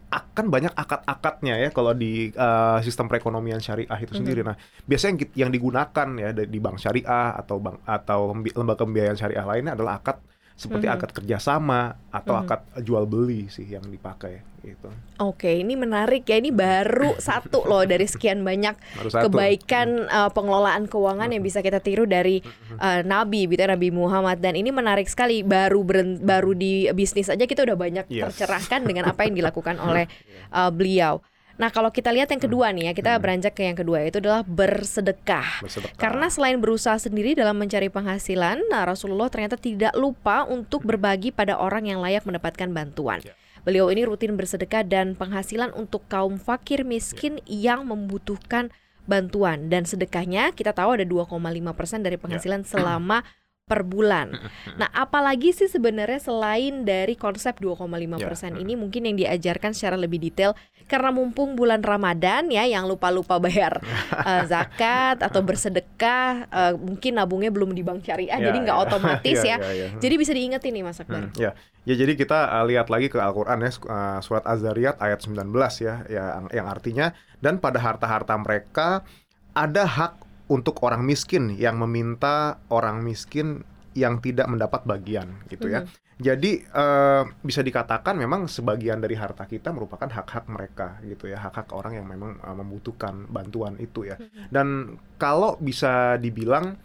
akan 0.09 0.45
banyak 0.49 0.73
akad-akadnya 0.73 1.55
ya 1.61 1.69
kalau 1.69 1.93
di 1.93 2.33
uh, 2.33 2.81
sistem 2.81 3.05
perekonomian 3.05 3.61
syariah 3.61 3.99
itu 4.01 4.17
sendiri. 4.17 4.41
Nah, 4.41 4.57
biasanya 4.89 5.13
yang, 5.13 5.47
yang 5.47 5.51
digunakan 5.53 6.07
ya 6.17 6.29
di 6.33 6.59
bank 6.59 6.81
syariah 6.81 7.37
atau 7.37 7.61
bank 7.61 7.85
atau 7.85 8.33
lembaga 8.33 8.85
pembiayaan 8.89 9.17
syariah 9.17 9.45
lainnya 9.45 9.77
adalah 9.77 10.01
akad 10.01 10.17
seperti 10.59 10.91
mm-hmm. 10.91 10.99
akad 10.99 11.11
kerjasama 11.15 11.95
atau 12.11 12.35
mm-hmm. 12.35 12.51
akad 12.51 12.61
jual 12.83 13.07
beli 13.07 13.47
sih 13.47 13.63
yang 13.63 13.87
dipakai 13.87 14.43
gitu. 14.59 14.91
Oke, 15.23 15.63
ini 15.63 15.79
menarik 15.79 16.27
ya. 16.27 16.35
Ini 16.35 16.51
baru 16.51 17.15
satu 17.31 17.63
loh 17.63 17.87
dari 17.87 18.03
sekian 18.03 18.43
banyak 18.43 18.75
kebaikan 19.07 20.11
uh, 20.11 20.27
pengelolaan 20.35 20.91
keuangan 20.91 21.31
yang 21.31 21.39
bisa 21.39 21.63
kita 21.63 21.79
tiru 21.79 22.03
dari 22.03 22.43
uh, 22.75 22.99
Nabi, 23.07 23.47
gitu 23.47 23.63
Nabi 23.63 23.87
Muhammad. 23.87 24.43
Dan 24.43 24.59
ini 24.59 24.67
menarik 24.71 25.07
sekali. 25.07 25.41
Baru 25.47 25.87
beren, 25.87 26.19
baru 26.19 26.51
di 26.51 26.91
bisnis 26.91 27.31
aja 27.31 27.47
kita 27.47 27.63
udah 27.63 27.79
banyak 27.79 28.05
yes. 28.11 28.35
tercerahkan 28.35 28.83
dengan 28.83 29.07
apa 29.07 29.23
yang 29.23 29.39
dilakukan 29.39 29.79
oleh 29.87 30.11
uh, 30.51 30.67
beliau. 30.67 31.23
Nah, 31.59 31.67
kalau 31.75 31.91
kita 31.91 32.15
lihat 32.15 32.31
yang 32.31 32.39
kedua 32.39 32.71
nih 32.71 32.89
ya, 32.89 32.91
kita 32.95 33.11
hmm. 33.13 33.21
beranjak 33.21 33.51
ke 33.51 33.67
yang 33.67 33.75
kedua 33.75 34.07
itu 34.07 34.23
adalah 34.23 34.47
bersedekah. 34.47 35.59
bersedekah. 35.59 35.99
Karena 35.99 36.31
selain 36.31 36.55
berusaha 36.63 36.95
sendiri 36.95 37.35
dalam 37.35 37.59
mencari 37.59 37.91
penghasilan, 37.91 38.71
nah 38.71 38.87
Rasulullah 38.87 39.27
ternyata 39.27 39.59
tidak 39.59 39.91
lupa 39.99 40.47
untuk 40.47 40.87
berbagi 40.87 41.35
pada 41.35 41.59
orang 41.59 41.91
yang 41.91 41.99
layak 41.99 42.23
mendapatkan 42.23 42.71
bantuan. 42.71 43.19
Ya. 43.27 43.35
Beliau 43.67 43.91
ini 43.91 44.07
rutin 44.07 44.39
bersedekah 44.39 44.87
dan 44.87 45.19
penghasilan 45.19 45.75
untuk 45.75 46.07
kaum 46.07 46.39
fakir 46.39 46.87
miskin 46.87 47.43
ya. 47.43 47.75
yang 47.75 47.91
membutuhkan 47.91 48.71
bantuan 49.03 49.67
dan 49.67 49.83
sedekahnya 49.83 50.53
kita 50.53 50.71
tahu 50.71 50.95
ada 50.95 51.03
2,5% 51.03 52.05
dari 52.05 52.15
ya. 52.15 52.21
penghasilan 52.21 52.61
ya. 52.63 52.67
selama 52.71 53.27
per 53.69 53.85
bulan. 53.85 54.33
Nah, 54.79 54.87
apalagi 54.95 55.51
sih 55.51 55.67
sebenarnya 55.67 56.23
selain 56.23 56.87
dari 56.87 57.19
konsep 57.19 57.59
2,5% 57.59 58.15
ya. 58.15 58.63
ini 58.63 58.79
mungkin 58.79 59.11
yang 59.11 59.19
diajarkan 59.19 59.75
secara 59.75 59.99
lebih 59.99 60.15
detail 60.15 60.55
karena 60.87 61.11
mumpung 61.11 61.53
bulan 61.53 61.85
Ramadan 61.85 62.49
ya 62.49 62.63
yang 62.65 62.89
lupa-lupa 62.89 63.37
bayar 63.37 63.77
uh, 64.09 64.43
zakat 64.51 65.19
atau 65.19 65.43
bersedekah, 65.43 66.47
uh, 66.49 66.73
mungkin 66.79 67.19
nabungnya 67.19 67.51
belum 67.51 67.75
di 67.77 67.83
bank 67.83 68.07
syariah 68.07 68.39
ya, 68.39 68.47
jadi 68.49 68.57
nggak 68.65 68.77
ya. 68.79 68.83
otomatis 68.87 69.39
ya. 69.43 69.57
ya. 69.57 69.57
ya, 69.59 69.71
ya. 69.75 69.87
Jadi 69.99 70.15
bisa 70.17 70.31
diingetin 70.31 70.71
nih 70.73 70.83
Mas 70.83 70.97
Akbar. 71.03 71.29
Hmm, 71.29 71.35
ya. 71.35 71.51
Ya 71.87 71.95
jadi 71.95 72.13
kita 72.17 72.39
uh, 72.49 72.65
lihat 72.69 72.87
lagi 72.87 73.07
ke 73.09 73.17
Al-Qur'an 73.17 73.61
ya 73.61 73.71
uh, 73.71 74.19
surat 74.21 74.43
Az-Zariyat 74.45 75.01
ayat 75.01 75.25
19 75.25 75.49
ya 75.81 76.05
yang 76.07 76.45
yang 76.53 76.67
artinya 76.69 77.17
dan 77.41 77.57
pada 77.57 77.81
harta-harta 77.81 78.35
mereka 78.35 79.01
ada 79.57 79.83
hak 79.85 80.28
untuk 80.49 80.81
orang 80.81 81.05
miskin 81.05 81.53
yang 81.53 81.77
meminta 81.77 82.57
orang 82.73 83.05
miskin 83.05 83.61
yang 83.93 84.17
tidak 84.21 84.49
mendapat 84.49 84.81
bagian 84.85 85.45
gitu 85.49 85.69
ya. 85.69 85.85
Mm. 85.85 85.89
Jadi 86.19 86.51
uh, 86.75 87.23
bisa 87.39 87.63
dikatakan 87.63 88.19
memang 88.19 88.51
sebagian 88.51 88.99
dari 88.99 89.15
harta 89.15 89.47
kita 89.47 89.71
merupakan 89.71 90.09
hak-hak 90.09 90.51
mereka 90.51 90.99
gitu 91.07 91.31
ya, 91.31 91.39
hak-hak 91.39 91.71
orang 91.71 91.95
yang 91.95 92.07
memang 92.11 92.35
uh, 92.43 92.55
membutuhkan 92.59 93.23
bantuan 93.31 93.79
itu 93.79 94.03
ya. 94.03 94.19
Mm. 94.19 94.51
Dan 94.51 94.67
kalau 95.15 95.55
bisa 95.63 96.19
dibilang 96.19 96.75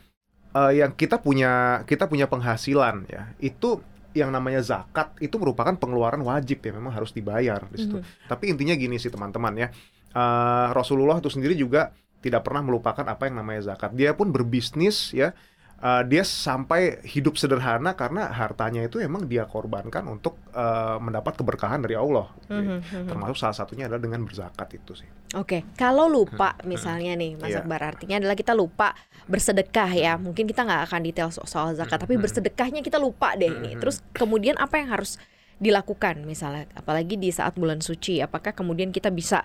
uh, 0.54 0.70
yang 0.70 0.94
kita 0.94 1.18
punya 1.18 1.82
kita 1.82 2.06
punya 2.06 2.30
penghasilan 2.30 3.10
ya, 3.10 3.34
itu 3.42 3.82
yang 4.14 4.30
namanya 4.30 4.62
zakat 4.62 5.10
itu 5.18 5.34
merupakan 5.42 5.74
pengeluaran 5.74 6.22
wajib 6.22 6.62
ya, 6.62 6.70
memang 6.70 6.94
harus 6.94 7.10
dibayar 7.10 7.66
di 7.66 7.82
situ. 7.82 7.98
Mm 7.98 8.06
-hmm. 8.06 8.30
Tapi 8.30 8.44
intinya 8.54 8.74
gini 8.78 9.02
sih 9.02 9.10
teman-teman 9.10 9.54
ya. 9.58 9.68
Uh, 10.14 10.70
Rasulullah 10.70 11.18
itu 11.18 11.26
sendiri 11.26 11.58
juga 11.58 11.90
tidak 12.24 12.40
pernah 12.48 12.64
melupakan 12.64 13.04
apa 13.04 13.28
yang 13.28 13.36
namanya 13.44 13.76
zakat. 13.76 13.92
Dia 13.92 14.16
pun 14.16 14.32
berbisnis 14.32 15.12
ya. 15.12 15.36
Uh, 15.84 16.00
dia 16.00 16.24
sampai 16.24 17.04
hidup 17.04 17.36
sederhana 17.36 17.92
karena 17.92 18.32
hartanya 18.32 18.80
itu 18.88 18.96
emang 19.04 19.28
dia 19.28 19.44
korbankan 19.44 20.08
untuk 20.08 20.40
uh, 20.56 20.96
mendapat 20.96 21.36
keberkahan 21.36 21.84
dari 21.84 21.92
Allah. 21.92 22.32
Mm 22.48 22.80
-hmm. 22.80 23.04
Termasuk 23.04 23.36
salah 23.36 23.52
satunya 23.52 23.84
adalah 23.84 24.00
dengan 24.00 24.24
berzakat 24.24 24.80
itu 24.80 24.96
sih. 24.96 25.04
Oke, 25.36 25.60
okay. 25.60 25.60
kalau 25.76 26.08
lupa 26.08 26.56
hmm. 26.56 26.64
misalnya 26.64 27.12
nih, 27.18 27.36
Mas 27.36 27.52
yeah. 27.52 27.60
Akbar 27.60 27.84
artinya 27.84 28.16
adalah 28.16 28.32
kita 28.32 28.56
lupa 28.56 28.96
bersedekah 29.28 29.90
ya. 29.92 30.16
Mungkin 30.16 30.48
kita 30.48 30.64
nggak 30.64 30.82
akan 30.88 31.00
detail 31.04 31.28
so 31.28 31.44
soal 31.44 31.76
zakat, 31.76 32.00
tapi 32.00 32.16
bersedekahnya 32.16 32.80
kita 32.80 32.96
lupa 32.96 33.36
deh 33.36 33.50
ini. 33.50 33.76
Terus 33.76 34.00
kemudian 34.16 34.56
apa 34.56 34.80
yang 34.80 34.88
harus 34.94 35.20
dilakukan 35.58 36.22
misalnya, 36.24 36.64
apalagi 36.78 37.20
di 37.20 37.28
saat 37.28 37.58
bulan 37.60 37.84
suci? 37.84 38.24
Apakah 38.24 38.56
kemudian 38.56 38.88
kita 38.88 39.12
bisa 39.12 39.44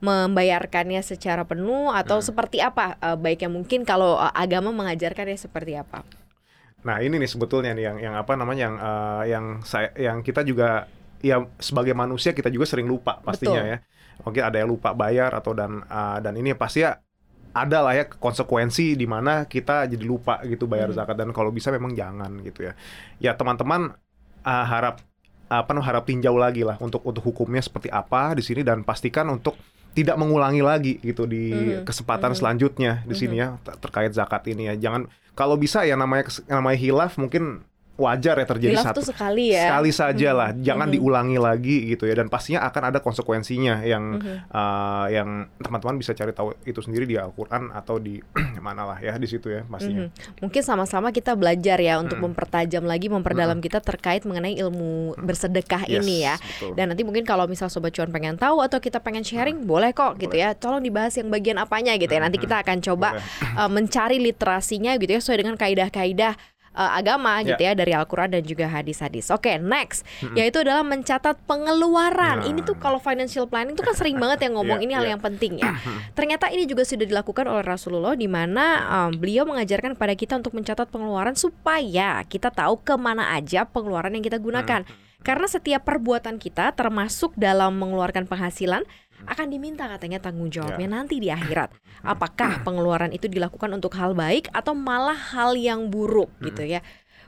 membayarkannya 0.00 1.04
secara 1.04 1.44
penuh 1.44 1.92
atau 1.92 2.18
hmm. 2.20 2.26
seperti 2.26 2.58
apa 2.64 2.96
uh, 3.04 3.16
baiknya 3.20 3.52
mungkin 3.52 3.84
kalau 3.84 4.16
uh, 4.16 4.32
agama 4.32 4.72
mengajarkannya 4.72 5.36
seperti 5.36 5.76
apa? 5.76 6.02
Nah 6.80 7.04
ini 7.04 7.20
nih 7.20 7.28
sebetulnya 7.28 7.76
nih 7.76 7.84
yang 7.84 7.96
yang 8.00 8.14
apa 8.16 8.32
namanya 8.40 8.60
yang 8.64 8.76
uh, 8.80 9.22
yang 9.28 9.44
saya 9.60 9.92
yang 10.00 10.24
kita 10.24 10.40
juga 10.40 10.88
ya 11.20 11.44
sebagai 11.60 11.92
manusia 11.92 12.32
kita 12.32 12.48
juga 12.48 12.64
sering 12.64 12.88
lupa 12.88 13.20
pastinya 13.20 13.60
Betul. 13.60 13.72
ya. 13.76 13.78
Mungkin 14.20 14.42
ada 14.44 14.56
yang 14.60 14.68
lupa 14.72 14.96
bayar 14.96 15.36
atau 15.36 15.52
dan 15.52 15.84
uh, 15.84 16.18
dan 16.24 16.32
ini 16.36 16.56
pasti 16.56 16.84
ya 16.84 16.96
ada 17.50 17.78
lah 17.84 17.92
ya 17.92 18.08
konsekuensi 18.08 18.94
di 18.94 19.04
mana 19.04 19.44
kita 19.44 19.84
jadi 19.84 20.04
lupa 20.06 20.40
gitu 20.48 20.64
bayar 20.64 20.92
hmm. 20.92 20.96
zakat 20.96 21.16
dan 21.18 21.28
kalau 21.36 21.52
bisa 21.52 21.68
memang 21.68 21.92
jangan 21.92 22.40
gitu 22.40 22.64
ya. 22.64 22.72
Ya 23.20 23.36
teman-teman 23.36 23.92
uh, 24.48 24.64
harap 24.64 25.04
apa 25.50 25.74
namanya 25.74 25.88
harap 25.92 26.04
tinjau 26.06 26.38
lagi 26.38 26.62
lah 26.62 26.78
untuk 26.78 27.02
untuk 27.02 27.26
hukumnya 27.26 27.60
seperti 27.60 27.90
apa 27.90 28.38
di 28.38 28.42
sini 28.46 28.62
dan 28.62 28.86
pastikan 28.86 29.26
untuk 29.28 29.58
tidak 29.90 30.16
mengulangi 30.16 30.62
lagi 30.62 31.02
gitu 31.02 31.26
di 31.26 31.50
mm-hmm. 31.50 31.82
kesempatan 31.86 32.30
mm-hmm. 32.30 32.38
selanjutnya 32.38 32.92
di 33.02 33.14
sini 33.18 33.42
ya 33.42 33.54
mm-hmm. 33.56 33.78
terkait 33.82 34.12
zakat 34.14 34.46
ini 34.46 34.70
ya. 34.70 34.74
Jangan 34.78 35.10
kalau 35.34 35.58
bisa 35.58 35.82
ya 35.82 35.98
namanya 35.98 36.30
namanya 36.46 36.78
hilaf 36.78 37.18
mungkin 37.18 37.64
wajar 38.00 38.40
ya 38.40 38.46
terjadi 38.48 38.74
Hilaf 38.80 38.86
satu 38.96 39.04
sekali 39.04 39.52
ya 39.52 39.68
sekali 39.68 39.90
saja 39.92 40.30
lah 40.32 40.48
hmm. 40.56 40.64
jangan 40.64 40.88
hmm. 40.88 40.94
diulangi 40.96 41.36
lagi 41.36 41.76
gitu 41.92 42.08
ya 42.08 42.16
dan 42.16 42.32
pastinya 42.32 42.64
akan 42.64 42.82
ada 42.88 42.98
konsekuensinya 43.04 43.84
yang 43.84 44.16
hmm. 44.16 44.48
uh, 44.48 45.06
yang 45.12 45.52
teman-teman 45.60 46.00
bisa 46.00 46.16
cari 46.16 46.32
tahu 46.32 46.56
itu 46.64 46.80
sendiri 46.80 47.04
di 47.04 47.20
Al-Qur'an 47.20 47.68
atau 47.76 48.00
di 48.00 48.16
mana 48.64 48.88
lah 48.88 48.98
ya 48.98 49.20
di 49.20 49.28
situ 49.28 49.52
ya 49.52 49.68
pastinya 49.68 50.08
hmm. 50.08 50.40
mungkin 50.40 50.62
sama-sama 50.64 51.12
kita 51.12 51.36
belajar 51.36 51.76
ya 51.76 52.00
untuk 52.00 52.16
hmm. 52.16 52.32
mempertajam 52.32 52.84
lagi 52.88 53.12
memperdalam 53.12 53.60
hmm. 53.60 53.66
kita 53.68 53.78
terkait 53.84 54.24
mengenai 54.24 54.56
ilmu 54.56 55.20
bersedekah 55.20 55.84
yes, 55.84 56.00
ini 56.00 56.24
ya 56.24 56.34
betul. 56.40 56.72
dan 56.80 56.96
nanti 56.96 57.02
mungkin 57.04 57.28
kalau 57.28 57.44
misal 57.44 57.68
sobat 57.68 57.92
cuan 57.92 58.08
pengen 58.08 58.40
tahu 58.40 58.64
atau 58.64 58.80
kita 58.80 59.04
pengen 59.04 59.22
sharing 59.22 59.60
hmm. 59.60 59.68
boleh 59.68 59.92
kok 59.92 60.16
gitu 60.16 60.32
boleh. 60.32 60.48
ya 60.48 60.56
tolong 60.56 60.80
dibahas 60.80 61.12
yang 61.20 61.28
bagian 61.28 61.60
apanya 61.60 61.92
gitu 62.00 62.08
ya 62.08 62.20
nanti 62.24 62.40
kita 62.40 62.64
akan 62.64 62.80
coba 62.80 63.20
uh, 63.60 63.68
mencari 63.68 64.16
literasinya 64.16 64.96
gitu 64.96 65.12
ya 65.12 65.20
sesuai 65.20 65.38
dengan 65.44 65.56
kaidah-kaidah 65.60 66.49
uh, 66.74 66.90
agama 66.96 67.40
yeah. 67.40 67.54
gitu 67.54 67.62
ya 67.66 67.72
dari 67.74 67.92
Al-Qur'an 67.94 68.30
dan 68.30 68.42
juga 68.46 68.70
hadis-hadis. 68.70 69.30
Oke, 69.30 69.50
okay, 69.50 69.56
next 69.58 70.06
mm-hmm. 70.22 70.36
yaitu 70.38 70.62
adalah 70.62 70.84
mencatat 70.86 71.36
pengeluaran. 71.46 72.44
Nah. 72.44 72.48
Ini 72.48 72.60
tuh 72.62 72.78
kalau 72.78 73.02
financial 73.02 73.46
planning 73.50 73.74
tuh 73.74 73.84
kan 73.86 73.94
sering 73.96 74.16
banget 74.18 74.46
yang 74.48 74.54
ngomong 74.58 74.78
yeah, 74.82 74.86
ini 74.86 74.92
hal 74.94 75.04
yeah. 75.06 75.12
yang 75.16 75.22
penting 75.22 75.52
ya. 75.58 75.72
Ternyata 76.14 76.52
ini 76.52 76.64
juga 76.66 76.86
sudah 76.86 77.06
dilakukan 77.06 77.44
oleh 77.48 77.64
Rasulullah 77.64 78.14
di 78.14 78.28
mana 78.30 78.86
um, 78.86 79.10
beliau 79.16 79.46
mengajarkan 79.46 79.96
kepada 79.98 80.14
kita 80.14 80.32
untuk 80.38 80.54
mencatat 80.54 80.86
pengeluaran 80.90 81.34
supaya 81.34 82.22
kita 82.26 82.52
tahu 82.52 82.80
ke 82.82 82.94
mana 82.94 83.34
aja 83.34 83.66
pengeluaran 83.66 84.14
yang 84.14 84.24
kita 84.24 84.38
gunakan. 84.38 84.86
Mm-hmm. 84.86 85.08
Karena 85.20 85.44
setiap 85.44 85.84
perbuatan 85.84 86.40
kita 86.40 86.72
termasuk 86.72 87.36
dalam 87.36 87.76
mengeluarkan 87.76 88.24
penghasilan 88.24 88.88
akan 89.26 89.46
diminta 89.50 89.88
katanya 89.88 90.22
tanggung 90.22 90.48
jawabnya 90.48 90.88
ya. 90.88 90.92
nanti 90.92 91.20
di 91.20 91.28
akhirat. 91.28 91.72
Apakah 92.12 92.64
pengeluaran 92.64 93.12
itu 93.12 93.26
dilakukan 93.28 93.68
untuk 93.72 93.92
hal 93.96 94.16
baik 94.16 94.48
atau 94.52 94.72
malah 94.72 95.16
hal 95.16 95.56
yang 95.56 95.88
buruk 95.92 96.32
hmm. 96.38 96.44
gitu 96.52 96.62
ya. 96.64 96.80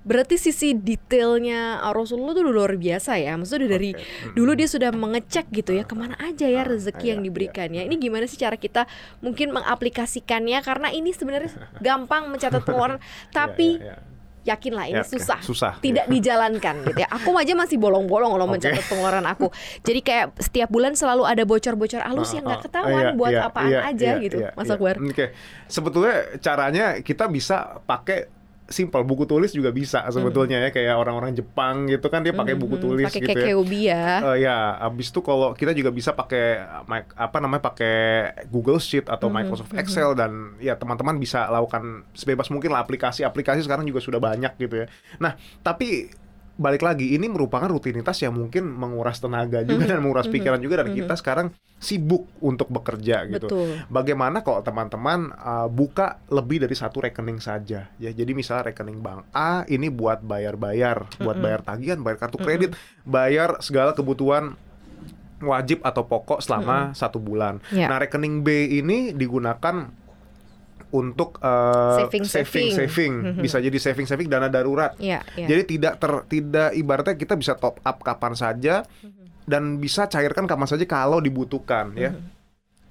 Berarti 0.02 0.34
sisi 0.34 0.74
detailnya 0.74 1.78
Rasulullah 1.94 2.34
tuh 2.34 2.42
luar 2.50 2.74
biasa 2.74 3.22
ya. 3.22 3.38
Maksudnya 3.38 3.70
dari 3.70 3.94
okay. 3.94 4.34
dulu 4.34 4.58
dia 4.58 4.66
sudah 4.66 4.90
mengecek 4.90 5.46
gitu 5.54 5.78
ya 5.78 5.86
ke 5.86 5.94
mana 5.94 6.18
aja 6.18 6.50
ya 6.50 6.66
rezeki 6.66 7.14
yang 7.14 7.20
iya, 7.22 7.26
diberikan 7.30 7.68
ya. 7.70 7.86
Ini 7.86 7.94
gimana 8.02 8.26
sih 8.26 8.34
cara 8.34 8.58
kita 8.58 8.90
mungkin 9.22 9.54
mengaplikasikannya 9.54 10.58
karena 10.66 10.90
ini 10.90 11.14
sebenarnya 11.14 11.54
gampang 11.86 12.26
mencatat 12.34 12.66
pengeluaran 12.66 12.98
iya, 13.02 13.30
tapi 13.30 13.78
yeah, 13.78 13.94
yeah, 13.94 13.98
yeah 14.02 14.10
yakinlah 14.42 14.86
ini 14.90 15.02
ya, 15.02 15.06
susah, 15.06 15.38
susah, 15.38 15.72
tidak 15.78 16.06
ya. 16.06 16.12
dijalankan 16.18 16.74
gitu 16.90 17.00
ya. 17.02 17.08
Aku 17.10 17.34
aja 17.38 17.54
masih 17.54 17.78
bolong-bolong 17.78 18.34
loh 18.34 18.46
okay. 18.50 18.74
mencatat 18.74 18.84
pengeluaran 18.90 19.26
aku. 19.30 19.48
Jadi 19.86 20.00
kayak 20.02 20.26
setiap 20.42 20.68
bulan 20.68 20.98
selalu 20.98 21.22
ada 21.24 21.42
bocor-bocor 21.46 22.02
alus 22.02 22.34
uh, 22.34 22.34
yang 22.38 22.44
nggak 22.50 22.60
ah, 22.60 22.64
ketahuan 22.66 23.04
uh, 23.06 23.14
buat 23.14 23.32
iya, 23.32 23.46
apaan 23.46 23.70
iya, 23.70 23.80
aja 23.86 24.10
iya, 24.18 24.22
gitu, 24.22 24.38
iya, 24.42 24.50
Mas 24.58 24.66
iya. 24.66 24.74
Oke, 24.74 25.14
okay. 25.14 25.28
sebetulnya 25.70 26.16
caranya 26.42 26.86
kita 27.00 27.30
bisa 27.30 27.78
pakai 27.86 28.41
simple 28.70 29.02
buku 29.02 29.26
tulis 29.26 29.50
juga 29.50 29.74
bisa 29.74 30.06
sebetulnya 30.08 30.58
hmm. 30.58 30.66
ya 30.66 30.70
kayak 30.70 30.94
orang-orang 30.96 31.34
Jepang 31.34 31.90
gitu 31.90 32.06
kan 32.08 32.22
dia 32.22 32.30
pakai 32.30 32.54
buku 32.54 32.78
tulis 32.78 33.06
pake 33.10 33.20
gitu 33.26 33.38
ya. 33.38 33.54
ya. 33.82 34.04
Uh, 34.22 34.36
ya, 34.38 34.56
abis 34.80 35.10
itu 35.10 35.20
kalau 35.20 35.52
kita 35.52 35.74
juga 35.74 35.90
bisa 35.90 36.14
pakai 36.14 36.62
apa 37.18 37.36
namanya 37.42 37.62
pakai 37.68 37.96
Google 38.48 38.78
Sheet 38.78 39.10
atau 39.10 39.28
hmm. 39.28 39.34
Microsoft 39.34 39.72
Excel 39.74 40.14
dan 40.14 40.56
ya 40.62 40.78
teman-teman 40.78 41.18
bisa 41.18 41.50
lakukan 41.50 42.06
sebebas 42.14 42.48
mungkin 42.48 42.72
lah 42.72 42.86
aplikasi-aplikasi 42.86 43.66
sekarang 43.66 43.84
juga 43.84 44.00
sudah 44.00 44.22
banyak 44.22 44.54
gitu 44.56 44.82
ya. 44.82 44.86
Nah, 45.18 45.34
tapi 45.60 46.08
balik 46.52 46.84
lagi 46.84 47.16
ini 47.16 47.32
merupakan 47.32 47.64
rutinitas 47.64 48.20
yang 48.20 48.36
mungkin 48.36 48.68
menguras 48.68 49.18
tenaga 49.18 49.64
juga 49.64 49.72
mm 49.72 49.84
-hmm. 49.88 49.90
dan 49.90 49.98
menguras 50.04 50.28
mhm. 50.28 50.34
pikiran 50.36 50.56
-hmm. 50.60 50.66
juga 50.68 50.74
dan 50.80 50.84
mm 50.84 50.92
-hmm. 50.92 51.00
kita 51.08 51.14
sekarang 51.16 51.46
sibuk 51.82 52.28
untuk 52.38 52.68
bekerja 52.70 53.26
gitu. 53.26 53.48
Betul. 53.50 53.68
Bagaimana 53.90 54.44
kalau 54.44 54.62
teman-teman 54.62 55.32
uh, 55.34 55.66
buka 55.66 56.22
lebih 56.30 56.62
dari 56.62 56.76
satu 56.76 57.02
rekening 57.02 57.42
saja 57.42 57.90
ya. 57.98 58.10
Jadi 58.12 58.32
misalnya 58.36 58.70
rekening 58.70 59.02
bank 59.02 59.26
A 59.34 59.66
ini 59.66 59.90
buat 59.90 60.22
bayar-bayar, 60.22 61.18
buat 61.18 61.40
-hmm. 61.40 61.44
bayar 61.44 61.60
tagihan, 61.66 61.98
bayar 62.04 62.18
kartu 62.20 62.38
kredit, 62.38 62.70
-hmm. 62.76 63.08
bayar 63.08 63.58
segala 63.64 63.96
kebutuhan 63.96 64.54
wajib 65.42 65.82
atau 65.82 66.06
pokok 66.06 66.38
selama 66.38 66.94
satu 66.94 67.18
bulan. 67.18 67.58
Ya. 67.74 67.90
Nah 67.90 67.98
rekening 67.98 68.46
B 68.46 68.78
ini 68.78 69.10
digunakan 69.10 69.90
untuk 70.92 71.40
uh, 71.40 72.04
Saving, 72.04 72.24
saving, 72.28 72.68
saving. 72.68 72.72
saving. 72.76 73.14
Bisa 73.44 73.56
jadi 73.58 73.78
saving, 73.80 74.04
saving 74.04 74.28
dana 74.28 74.46
darurat. 74.46 74.92
Iya, 75.00 75.24
iya. 75.34 75.46
Jadi 75.48 75.62
tidak 75.76 75.96
ter, 75.96 76.12
tidak 76.28 76.70
ibaratnya 76.76 77.16
kita 77.16 77.34
bisa 77.34 77.56
top 77.56 77.80
up 77.80 77.96
kapan 78.04 78.36
saja 78.36 78.84
dan 79.42 79.80
bisa 79.80 80.06
cairkan 80.06 80.44
kapan 80.44 80.68
saja 80.68 80.84
kalau 80.84 81.18
dibutuhkan 81.18 81.96
ya. 81.96 82.12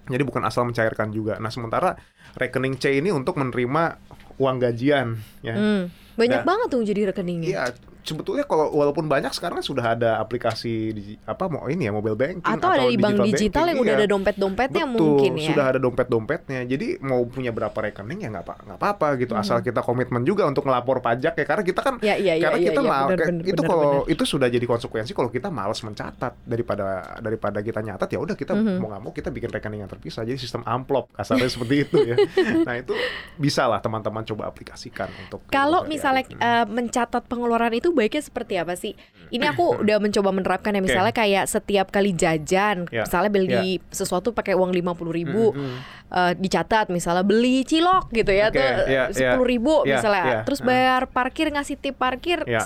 Jadi 0.09 0.23
bukan 0.25 0.41
asal 0.43 0.65
mencairkan 0.65 1.13
juga. 1.13 1.37
Nah 1.37 1.53
sementara 1.53 1.93
rekening 2.35 2.75
C 2.75 2.97
ini 2.97 3.13
untuk 3.13 3.37
menerima 3.37 4.01
uang 4.41 4.57
gajian 4.57 5.15
ya. 5.45 5.53
Hmm. 5.53 5.93
Banyak 6.17 6.43
Nah, 6.43 6.47
banget 6.47 6.67
tuh 6.73 6.81
jadi 6.83 7.01
rekeningnya. 7.13 7.47
Iya, 7.47 7.63
sebetulnya 8.01 8.43
kalau 8.43 8.69
walaupun 8.71 9.05
banyak 9.05 9.29
sekarang 9.31 9.59
sudah 9.59 9.93
ada 9.93 10.17
aplikasi 10.17 10.73
di, 10.91 11.03
apa 11.21 11.45
mau 11.45 11.65
ini 11.65 11.85
ya 11.85 11.91
mobile 11.91 12.15
banking 12.15 12.41
Atau 12.43 12.67
ada 12.67 12.83
di 12.83 12.95
bank 12.95 13.17
digital 13.23 13.65
yang 13.65 13.77
banking, 13.77 13.81
udah 13.81 13.93
iya. 13.93 13.99
ada 13.99 14.07
dompet-dompetnya 14.07 14.85
Betul, 14.85 14.97
mungkin 15.07 15.31
ya. 15.33 15.47
sudah 15.47 15.65
ada 15.67 15.79
dompet-dompetnya. 15.79 16.59
Jadi 16.63 16.87
mau 16.99 17.21
punya 17.23 17.49
berapa 17.49 17.73
rekening 17.73 18.19
ya 18.21 18.29
nggak 18.29 18.43
apa 18.43 18.53
nggak 18.63 18.77
apa-apa 18.77 19.07
gitu. 19.17 19.33
Asal 19.33 19.59
kita 19.59 19.81
komitmen 19.81 20.21
juga 20.21 20.43
untuk 20.43 20.63
ngelapor 20.63 20.99
pajak 20.99 21.33
ya 21.33 21.45
karena 21.45 21.63
kita 21.63 21.79
kan 21.79 21.95
Ya, 22.01 22.15
iya, 22.15 22.33
iya, 22.33 22.43
karena 22.43 22.57
iya, 22.57 22.67
kita 22.67 22.81
iya, 22.81 22.89
mal- 22.89 23.05
benar, 23.05 23.17
kayak- 23.17 23.29
benar, 23.31 23.45
itu 23.47 23.61
kalau 23.61 23.89
itu 24.05 24.23
sudah 24.25 24.47
jadi 24.47 24.65
konsekuensi 24.65 25.11
kalau 25.11 25.29
kita 25.29 25.47
malas 25.47 25.79
mencatat 25.79 26.33
daripada 26.41 26.85
daripada 27.19 27.59
kita 27.59 27.79
nyatat 27.79 28.07
ya 28.07 28.17
udah 28.17 28.33
kita 28.33 28.53
Mhm. 28.53 28.77
mau 28.77 28.89
nggak 28.89 29.01
mau 29.01 29.11
kita 29.11 29.29
bikin 29.29 29.49
rekening 29.49 29.79
yang 29.79 29.91
terpisah. 29.91 30.23
Jadi 30.23 30.37
sistem 30.37 30.63
amplop 30.63 31.13
kasarnya 31.13 31.45
seperti 31.53 31.75
itu 31.81 31.97
ya. 32.01 32.15
Nah, 32.61 32.77
itu 32.77 32.93
bisa 33.35 33.65
lah 33.65 33.79
teman-teman 33.79 34.23
coba 34.23 34.47
aplikasikan 34.47 35.09
untuk 35.19 35.45
Kalau 35.47 35.83
misalnya 35.83 36.23
eh, 36.27 36.65
mencatat 36.65 37.25
pengeluaran 37.25 37.71
itu 37.71 37.90
baiknya 37.91 38.21
seperti 38.21 38.53
apa 38.55 38.73
sih? 38.73 38.93
Ini 39.29 39.47
aku 39.47 39.79
udah 39.79 39.97
mencoba 39.97 40.29
menerapkan 40.29 40.71
ya 40.71 40.83
misalnya 40.83 41.11
kayak 41.11 41.47
setiap 41.47 41.87
kali 41.87 42.11
jajan, 42.11 42.83
Ya, 42.91 43.07
misalnya 43.07 43.31
beli 43.31 43.79
sesuatu 43.87 44.31
pakai 44.31 44.53
uang 44.53 44.69
lima 44.69 44.91
puluh 44.91 45.15
ribu, 45.15 45.55
Mhm. 45.55 45.77
eh, 46.09 46.33
dicatat 46.35 46.91
misalnya 46.91 47.23
beli 47.23 47.63
cilok 47.63 48.11
gitu 48.11 48.27
ya 48.27 48.51
Oke, 48.51 48.59
tuh 48.59 48.67
ya, 48.91 49.07
ya. 49.07 49.15
sepuluh 49.15 49.47
ribu 49.47 49.73
Ya, 49.83 49.95
misalnya, 49.95 50.23
ya. 50.27 50.39
terus 50.43 50.59
Hmm. 50.59 50.67
bayar 50.67 51.01
parkir 51.07 51.47
ngasih 51.47 51.75
tip 51.75 51.95
parkir 51.95 52.43
Ya. 52.43 52.59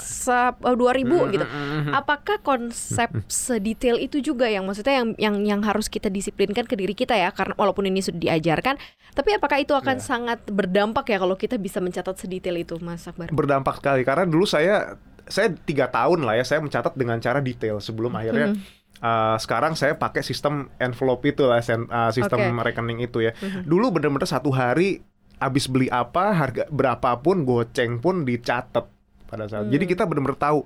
dua 0.73 0.91
ribu 0.91 1.21
Mhm, 1.21 1.31
gitu. 1.31 1.45
mhm, 1.45 1.77
mhm. 1.85 1.93
Apakah 1.93 2.41
konsep 2.41 3.13
sedetail 3.25 3.97
itu 3.97 4.17
juga 4.19 4.49
yang 4.49 4.65
maksudnya 4.65 4.97
yang 4.97 5.09
yang 5.17 5.35
yang 5.45 5.61
harus 5.61 5.85
kita 5.85 6.09
disiplinkan 6.09 6.65
ke 6.65 6.73
diri 6.73 6.91
kita 6.91 7.13
ya? 7.13 7.29
Karena 7.29 7.53
walaupun 7.53 7.85
ini 7.85 8.01
sudah 8.01 8.17
diajarkan, 8.17 8.81
tapi 9.13 9.37
apakah 9.37 9.61
itu 9.61 9.71
akan 9.71 9.97
Ya. 9.97 10.03
sangat 10.03 10.39
berdampak 10.49 11.05
ya 11.07 11.17
kalau 11.17 11.37
kita 11.37 11.55
bisa 11.55 11.77
mencatat 11.77 12.17
sedetail 12.17 12.57
itu, 12.57 12.75
Mas 12.81 13.05
Akbar? 13.05 13.29
berdampak 13.29 13.77
sekali 13.77 14.01
karena 14.01 14.25
dulu 14.25 14.43
saya 14.43 14.97
saya 15.25 15.49
tiga 15.53 15.89
tahun 15.89 16.21
lah 16.21 16.37
ya 16.37 16.45
saya 16.45 16.61
mencatat 16.61 16.93
dengan 16.93 17.17
cara 17.17 17.41
detail 17.41 17.81
sebelum 17.81 18.13
akhirnya 18.13 18.53
Mhm. 18.53 18.59
uh, 19.01 19.35
sekarang 19.37 19.73
saya 19.73 19.97
pakai 19.97 20.21
sistem 20.21 20.69
envelope 20.77 21.25
itu 21.25 21.43
lah 21.43 21.59
uh, 21.59 22.11
sistem 22.11 22.53
Oke. 22.53 22.63
rekening 22.63 23.01
itu 23.01 23.25
ya 23.25 23.31
Mhm. 23.35 23.65
dulu 23.65 23.89
bener-bener 23.91 24.29
satu 24.29 24.49
hari 24.49 25.01
habis 25.35 25.67
beli 25.67 25.91
apa 25.91 26.31
harga 26.31 26.63
berapapun 26.69 27.43
goceng 27.43 27.99
pun 27.99 28.23
dicatat 28.23 28.85
pada 29.25 29.45
saat 29.49 29.67
jadi 29.67 29.83
Hmm. 29.83 29.91
kita 29.91 30.03
bener-bener 30.05 30.37
tahu 30.37 30.63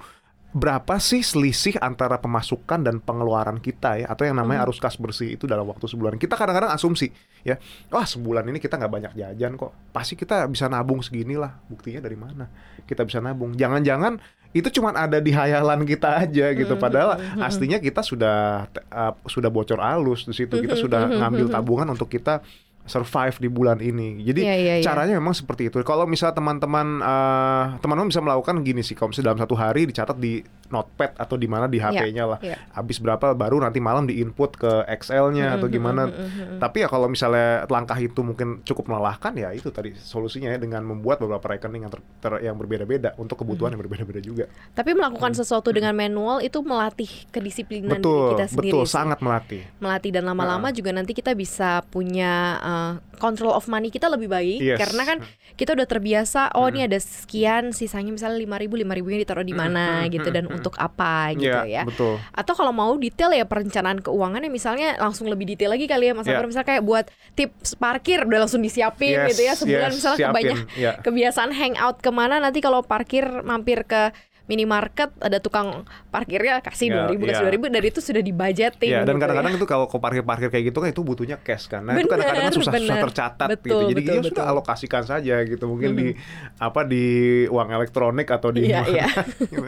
berapa 0.50 0.98
sih 0.98 1.22
selisih 1.22 1.77
antara 1.77 2.18
pemasukan 2.18 2.82
dan 2.82 2.98
pengeluaran 2.98 3.62
kita 3.62 4.01
ya? 4.01 4.06
Atau 4.10 4.25
yang 4.25 4.34
namanya 4.41 4.65
Mhm. 4.65 4.65
arus 4.70 4.79
kas 4.82 4.98
bersih 4.98 5.38
itu 5.38 5.46
dalam 5.46 5.65
waktu 5.70 5.86
sebulan. 5.86 6.18
Kita 6.18 6.34
kadang-kadang 6.34 6.74
asumsi 6.74 7.13
ya 7.46 7.56
wah 7.94 8.03
sebulan 8.03 8.44
ini 8.50 8.58
kita 8.58 8.75
nggak 8.82 8.91
banyak 8.91 9.13
jajan 9.13 9.53
kok. 9.56 9.72
Pasti 9.94 10.18
kita 10.18 10.50
bisa 10.50 10.65
nabung 10.65 11.06
segini 11.06 11.38
lah 11.38 11.53
buktinya 11.70 12.01
dari 12.01 12.18
mana? 12.18 12.50
Kita 12.89 13.06
bisa 13.06 13.22
nabung. 13.22 13.53
Jangan-jangan 13.53 14.18
itu 14.50 14.65
cuma 14.82 14.89
ada 14.98 15.22
di 15.22 15.29
hayalan 15.29 15.86
kita 15.86 16.25
aja 16.25 16.50
gitu. 16.58 16.74
Mhm, 16.74 16.82
padahal 16.82 17.10
mhm, 17.22 17.38
mhm. 17.38 17.46
aslinya 17.46 17.77
kita 17.77 18.01
sudah 18.01 18.65
uh, 18.89 19.13
sudah 19.29 19.53
bocor 19.53 19.77
halus 19.77 20.25
di 20.25 20.34
situ. 20.34 20.58
Kita 20.58 20.74
sudah 20.74 21.06
ngambil 21.06 21.53
tabungan 21.53 21.94
untuk 21.94 22.10
kita 22.10 22.41
survive 22.89 23.38
di 23.38 23.48
bulan 23.48 23.77
ini 23.77 24.25
jadi 24.25 24.41
Iya, 24.41 24.55
iya, 24.55 24.74
iya. 24.77 24.84
caranya 24.84 25.13
memang 25.15 25.31
seperti 25.31 25.69
itu 25.69 25.77
kalau 25.81 26.03
misal 26.03 26.34
teman-teman 26.34 27.00
eh, 27.00 27.63
teman-teman 27.77 28.10
bisa 28.10 28.19
melakukan 28.19 28.60
gini 28.60 28.81
sih 28.81 28.93
kalau 28.93 29.13
misalnya 29.13 29.27
dalam 29.29 29.39
satu 29.39 29.53
hari 29.53 29.86
dicatat 29.86 30.17
di 30.17 30.41
notepad 30.69 31.13
atau 31.15 31.34
di 31.34 31.46
mana 31.46 31.65
di 31.65 31.77
HP-nya 31.77 32.25
lah 32.25 32.39
iya. 32.39 32.58
habis 32.72 32.98
berapa 32.98 33.34
baru 33.34 33.58
nanti 33.60 33.77
malam 33.77 34.05
diinput 34.05 34.53
ke 34.55 34.72
Excel-nya 34.88 35.55
atau 35.55 35.66
Mhm, 35.66 35.74
gimana 35.74 36.01
mhm, 36.03 36.14
mhm, 36.14 36.29
mhm. 36.29 36.57
tapi 36.57 36.81
ya 36.81 36.87
kalau 36.87 37.05
misalnya 37.05 37.66
langkah 37.66 37.98
itu 37.98 38.22
mungkin 38.22 38.61
cukup 38.64 38.85
melelahkan 38.87 39.33
ya 39.33 39.50
itu 39.50 39.70
tadi 39.70 39.94
solusinya 39.94 40.50
ya 40.50 40.57
dengan 40.57 40.81
membuat 40.81 41.18
beberapa 41.20 41.46
rekening 41.48 41.85
yang 41.85 41.92
ter, 41.92 42.01
ter- 42.20 42.42
yang 42.42 42.53
berbeda-beda 42.53 43.14
untuk 43.16 43.37
kebutuhan 43.40 43.70
yang 43.70 43.81
berbeda-beda 43.81 44.18
juga 44.20 44.46
Tapi 44.72 44.94
melakukan 44.94 45.33
sesuatu 45.33 45.70
dengan 45.70 45.94
manual 45.94 46.40
itu 46.40 46.61
melatih 46.61 47.09
kedisiplinan 47.29 47.90
diri 47.92 48.01
betul 48.01 48.29
kita 48.33 48.46
sendiri. 48.48 48.70
betul 48.70 48.83
sih. 48.83 48.94
sangat 48.94 49.20
melatih 49.20 49.61
melatih 49.79 50.09
dan 50.11 50.24
lama-lama 50.24 50.70
juga 50.70 50.90
nanti 50.90 51.11
kita 51.11 51.33
bisa 51.33 51.81
punya 51.83 52.33
uh, 52.57 52.78
control 53.18 53.51
of 53.51 53.65
money 53.65 53.87
kita 53.87 54.07
lebih 54.07 54.27
baik 54.27 54.59
Yes. 54.59 54.79
karena 54.79 55.03
kan 55.05 55.18
kita 55.53 55.75
udah 55.75 55.83
terbiasa 55.85 56.55
oh 56.55 56.68
ini 56.68 56.87
ada 56.87 56.96
sekian 56.96 57.72
sisanya 57.72 58.09
misalnya 58.09 58.39
lima 58.39 58.55
ribu 58.55 58.74
lima 58.74 58.92
ribunya 58.92 59.20
ditaruh 59.20 59.44
di 59.44 59.51
mana 59.51 60.01
Mhm, 60.01 60.09
gitu 60.09 60.29
dan 60.29 60.46
mhm, 60.46 60.55
untuk 60.55 60.74
apa 60.75 61.35
gitu 61.35 61.51
ya. 61.51 61.68
Iya, 61.68 61.81
betul 61.83 62.15
Atau 62.31 62.53
kalau 62.53 62.72
mau 62.72 62.96
detail 62.96 63.31
ya 63.31 63.44
perencanaan 63.44 64.00
keuangannya 64.00 64.48
misalnya 64.48 64.96
langsung 64.96 65.27
lebih 65.27 65.44
detail 65.46 65.70
lagi 65.70 65.83
kali 65.83 66.07
ya 66.07 66.13
Mas. 66.13 66.24
Akbar 66.25 66.48
misalnya 66.48 66.70
kayak 66.70 66.83
buat 66.83 67.05
tips 67.33 67.75
parkir 67.75 68.24
udah 68.24 68.39
langsung 68.39 68.59
disiapin 68.59 69.20
Yes, 69.20 69.27
gitu 69.29 69.42
ya 69.44 69.53
sebulan 69.53 69.89
yes, 69.89 69.96
misalnya 69.96 70.18
siapin, 70.18 70.31
kebanyak 70.31 70.57
ya. 70.75 70.92
kebiasaan 71.00 71.51
hangout 71.51 71.98
ke 72.00 72.09
mana 72.09 72.39
nanti 72.39 72.59
kalau 72.59 72.79
parkir 72.81 73.27
mampir 73.42 73.83
ke 73.83 74.15
minimarket 74.50 75.14
ada 75.22 75.38
tukang 75.38 75.85
parkirnya 76.09 76.57
kasih 76.59 76.90
Ya, 76.90 76.94
dua 76.98 77.05
ribu 77.07 77.24
kasih 77.24 77.38
ya. 77.38 77.42
dua 77.46 77.53
ribu 77.53 77.66
dari 77.70 77.88
itu 77.88 78.01
sudah 78.01 78.18
dibudgeting 78.20 78.90
Iya, 78.90 79.05
dan 79.05 79.14
gitu 79.14 79.22
kadang-kadang 79.22 79.53
ya. 79.53 79.57
itu 79.62 79.68
kalau 79.70 79.85
kau 79.85 80.01
parkir-parkir 80.01 80.50
kayak 80.50 80.66
gitu 80.74 80.77
kan 80.81 80.90
itu 80.90 81.01
butuhnya 81.01 81.38
cash 81.38 81.70
kan. 81.70 81.85
Nah, 81.85 81.94
itu 81.94 82.03
Bener, 82.03 82.09
kadang-kadang 82.09 82.44
kan 82.44 82.53
susah, 82.57 82.74
susah 82.74 82.81
bener. 82.81 83.03
tercatat 83.05 83.48
Betul, 83.48 83.62
gitu. 83.62 83.77
Jadi 83.85 84.01
betul, 84.01 84.16
ya 84.16 84.22
sudah 84.25 84.46
alokasikan 84.50 85.03
saja 85.05 85.35
gitu. 85.46 85.64
Mungkin 85.64 85.90
di 85.94 86.07
apa 86.57 86.81
di 86.81 87.05
uang 87.46 87.70
elektronik 87.70 88.25
atau 88.27 88.50
di 88.50 88.66
Iya, 88.66 88.81
mana 88.81 88.90
iya. 88.90 89.07
gitu. 89.46 89.62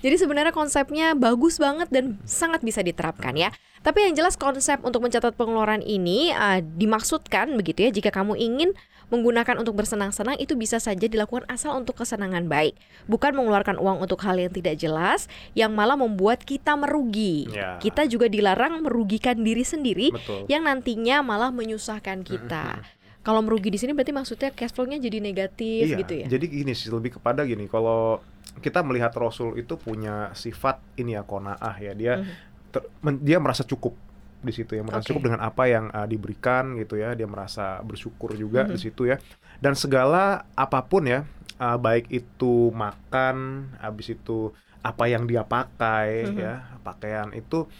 Jadi 0.00 0.16
sebenarnya 0.16 0.50
konsepnya 0.50 1.12
bagus 1.12 1.60
banget 1.60 1.92
dan 1.92 2.16
sangat 2.24 2.64
bisa 2.64 2.80
diterapkan 2.80 3.36
ya. 3.36 3.52
Tapi 3.82 4.08
yang 4.08 4.14
jelas 4.14 4.38
konsep 4.38 4.78
untuk 4.80 5.02
mencatat 5.02 5.34
pengeluaran 5.34 5.82
ini 5.82 6.30
uh, 6.30 6.62
dimaksudkan 6.62 7.50
begitu 7.52 7.84
ya 7.84 7.90
jika 7.90 8.08
kamu 8.08 8.38
ingin 8.38 8.70
menggunakan 9.12 9.60
untuk 9.60 9.76
bersenang-senang 9.76 10.40
itu 10.40 10.56
bisa 10.56 10.80
saja 10.80 11.04
dilakukan 11.04 11.44
asal 11.46 11.76
untuk 11.76 12.00
kesenangan 12.00 12.48
baik, 12.48 12.72
bukan 13.04 13.36
mengeluarkan 13.36 13.76
uang 13.76 14.00
untuk 14.00 14.24
hal 14.24 14.40
yang 14.40 14.48
tidak 14.48 14.80
jelas 14.80 15.28
yang 15.52 15.76
malah 15.76 15.94
membuat 15.94 16.40
kita 16.40 16.72
merugi. 16.74 17.52
Ya. 17.52 17.76
Kita 17.76 18.08
juga 18.08 18.32
dilarang 18.32 18.80
merugikan 18.80 19.36
diri 19.36 19.62
sendiri 19.62 20.08
Betul. 20.08 20.48
yang 20.48 20.64
nantinya 20.64 21.20
malah 21.20 21.52
menyusahkan 21.52 22.24
kita. 22.24 22.80
Kalau 23.22 23.38
merugi 23.38 23.70
di 23.70 23.78
sini 23.78 23.94
berarti 23.94 24.10
maksudnya 24.10 24.50
cash 24.50 24.74
flow-nya 24.74 24.98
jadi 24.98 25.22
negatif 25.22 25.92
Iya, 25.92 26.00
gitu 26.02 26.14
ya. 26.24 26.26
Jadi 26.26 26.44
gini 26.48 26.72
sih 26.74 26.90
lebih 26.90 27.20
kepada 27.20 27.46
gini, 27.46 27.70
kalau 27.70 28.18
kita 28.58 28.82
melihat 28.82 29.14
Rasul 29.14 29.54
itu 29.60 29.78
punya 29.78 30.32
sifat 30.34 30.82
ini 30.98 31.14
ya 31.14 31.22
konaah 31.22 31.76
ya. 31.78 31.92
Dia 31.94 32.18
Mhm. 32.18 32.32
ter- 32.74 32.88
men- 32.98 33.22
dia 33.22 33.38
merasa 33.38 33.62
cukup 33.62 33.94
di 34.42 34.52
situ 34.52 34.74
ya, 34.74 34.82
merasa 34.82 35.06
Oke. 35.06 35.08
cukup 35.14 35.22
dengan 35.30 35.40
apa 35.42 35.64
yang 35.70 35.86
uh, 35.94 36.04
diberikan 36.04 36.74
gitu 36.76 36.98
ya. 36.98 37.14
Dia 37.14 37.26
merasa 37.30 37.78
bersyukur 37.86 38.34
juga 38.34 38.66
Mhm. 38.66 38.72
di 38.74 38.78
situ 38.78 39.02
ya. 39.06 39.16
Dan 39.62 39.78
segala 39.78 40.44
apa 40.58 40.82
pun 40.84 41.06
ya, 41.06 41.22
uh, 41.58 41.78
baik 41.78 42.10
itu 42.10 42.74
makan, 42.74 43.70
habis 43.78 44.12
itu 44.12 44.50
apa 44.82 45.06
yang 45.06 45.30
dia 45.30 45.46
pakai 45.46 46.34
Mhm. 46.34 46.38
ya, 46.42 46.54
pakaian 46.82 47.30
itu 47.32 47.70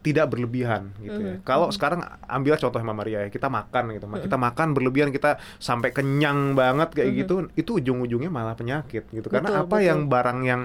tidak 0.00 0.32
berlebihan 0.32 0.96
gitu 1.04 1.20
ya. 1.20 1.34
Mhm, 1.36 1.44
Kalau 1.44 1.68
mhm. 1.68 1.74
sekarang 1.76 2.00
ambil 2.24 2.56
contoh 2.56 2.80
Mama 2.80 3.04
Maria 3.04 3.28
ya, 3.28 3.28
kita 3.28 3.52
makan 3.52 3.92
gitu, 3.92 4.08
Mhm. 4.08 4.24
kita 4.24 4.36
makan 4.40 4.68
berlebihan, 4.72 5.12
kita 5.12 5.36
sampai 5.60 5.92
kenyang 5.92 6.56
banget 6.56 6.88
kayak 6.96 7.10
Mhm. 7.12 7.18
gitu, 7.20 7.34
itu 7.52 7.70
ujung-ujungnya 7.84 8.32
malah 8.32 8.56
penyakit 8.56 9.04
gitu. 9.12 9.28
Karena 9.28 9.52
Betul, 9.52 9.60
apa 9.60 9.76
betul. 9.76 9.88
yang 9.92 10.00
barang 10.08 10.38
yang 10.48 10.62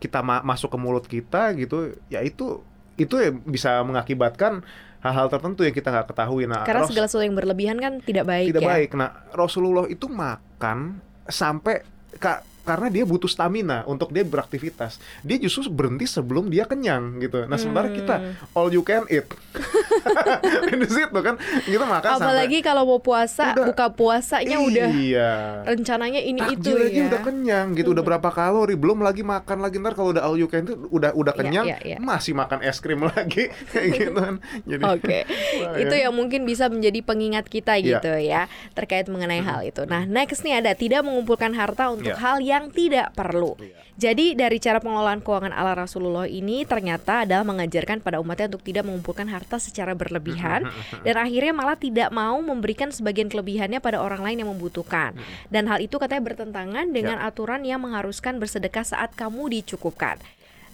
kita 0.00 0.24
ma- 0.24 0.40
masuk 0.40 0.72
ke 0.72 0.78
mulut 0.80 1.04
kita 1.04 1.52
gitu, 1.60 1.92
ya 2.08 2.24
itu 2.24 2.64
itu 2.98 3.14
ya 3.16 3.30
bisa 3.30 3.78
mengakibatkan 3.80 4.60
hal-hal 4.98 5.30
tertentu 5.30 5.62
yang 5.62 5.70
kita 5.70 5.88
nggak 5.88 6.10
ketahui. 6.10 6.44
Nah, 6.44 6.66
Karena 6.66 6.82
Ros- 6.82 6.90
segala 6.90 7.06
sesuatu 7.06 7.22
yang 7.22 7.38
berlebihan 7.38 7.78
kan 7.78 8.02
tidak 8.02 8.26
baik 8.26 8.50
tidak 8.50 8.62
ya. 8.62 8.68
baik. 8.68 8.90
Nah, 8.98 9.10
Rasulullah 9.30 9.86
itu 9.86 10.10
makan 10.10 10.98
sampai 11.24 11.86
ka- 12.18 12.42
karena 12.68 12.92
dia 12.92 13.04
butuh 13.04 13.24
stamina 13.26 13.88
untuk 13.88 14.12
dia 14.12 14.20
beraktivitas. 14.22 15.00
Dia 15.24 15.40
justru 15.40 15.72
berhenti 15.72 16.04
sebelum 16.04 16.52
dia 16.52 16.68
kenyang 16.68 17.16
gitu. 17.18 17.48
Nah, 17.48 17.56
sementara 17.56 17.88
kita 17.88 18.14
Hmm. 18.18 18.34
all 18.52 18.68
you 18.68 18.84
can 18.84 19.08
eat. 19.08 19.24
di 20.68 20.88
situ 20.88 21.18
kan 21.18 21.34
kita 21.64 21.84
makan 21.84 22.10
Apalagi 22.18 22.58
kalau 22.60 22.84
mau 22.84 23.00
puasa, 23.00 23.54
Udah. 23.54 23.66
buka 23.70 23.86
puasanya 23.88 24.58
udah 24.58 24.88
iya. 24.90 25.30
rencananya 25.64 26.20
ini 26.20 26.40
itu 26.50 26.68
ya. 26.68 27.06
udah 27.08 27.20
kenyang 27.22 27.72
gitu, 27.72 27.94
udah 27.94 28.04
berapa 28.04 28.28
kalori, 28.28 28.74
belum 28.74 29.00
lagi 29.00 29.22
makan 29.22 29.62
lagi 29.62 29.78
ntar 29.78 29.94
kalau 29.94 30.12
udah 30.12 30.22
all 30.22 30.34
you 30.34 30.50
can 30.50 30.66
itu 30.66 30.74
udah 30.90 31.14
udah 31.14 31.32
Iya, 31.32 31.40
kenyang, 31.40 31.66
iya, 31.70 31.78
iya. 31.84 31.96
masih 31.98 32.34
makan 32.34 32.58
es 32.60 32.82
krim 32.82 32.98
lagi 33.00 33.46
kayak 33.72 33.88
gitu 33.94 34.18
kan. 34.18 34.34
Jadi 34.66 34.82
Oke, 34.82 35.18
Wah, 35.62 35.78
itu 35.78 35.94
ya. 35.94 36.02
yang 36.08 36.14
mungkin 36.14 36.42
bisa 36.42 36.66
menjadi 36.66 36.98
pengingat 37.00 37.46
kita 37.46 37.78
Iya. 37.78 38.02
gitu 38.02 38.12
ya 38.18 38.42
terkait 38.74 39.06
mengenai 39.06 39.38
hal 39.40 39.62
itu. 39.62 39.86
Nah, 39.86 40.02
next 40.04 40.42
nih 40.42 40.58
ada 40.58 40.74
tidak 40.74 41.06
mengumpulkan 41.06 41.54
harta 41.54 41.94
untuk 41.94 42.10
Iya. 42.10 42.18
hal 42.18 42.36
yang 42.42 42.57
tidak 42.74 43.14
perlu. 43.14 43.54
Iya. 43.62 43.78
Jadi 43.98 44.38
dari 44.38 44.62
cara 44.62 44.78
pengelolaan 44.78 45.18
keuangan 45.18 45.50
ala 45.50 45.74
Rasulullah 45.74 46.30
ini 46.30 46.62
ternyata 46.62 47.26
adalah 47.26 47.42
mengajarkan 47.42 47.98
pada 47.98 48.22
umatnya 48.22 48.46
untuk 48.54 48.62
tidak 48.62 48.86
mengumpulkan 48.86 49.26
harta 49.26 49.58
secara 49.58 49.98
berlebihan 49.98 50.70
dan 51.06 51.14
akhirnya 51.18 51.50
malah 51.50 51.74
tidak 51.74 52.14
mau 52.14 52.38
memberikan 52.38 52.94
sebagian 52.94 53.26
kelebihannya 53.26 53.82
pada 53.82 53.98
orang 53.98 54.22
lain 54.22 54.46
yang 54.46 54.50
membutuhkan. 54.54 55.18
Dan 55.50 55.66
hal 55.66 55.82
itu 55.82 55.98
katanya 55.98 56.22
bertentangan 56.30 56.94
dengan 56.94 57.18
aturan 57.18 57.66
yang 57.66 57.82
mengharuskan 57.82 58.38
bersedekah 58.38 58.86
saat 58.86 59.18
kamu 59.18 59.50
dicukupkan. 59.58 60.22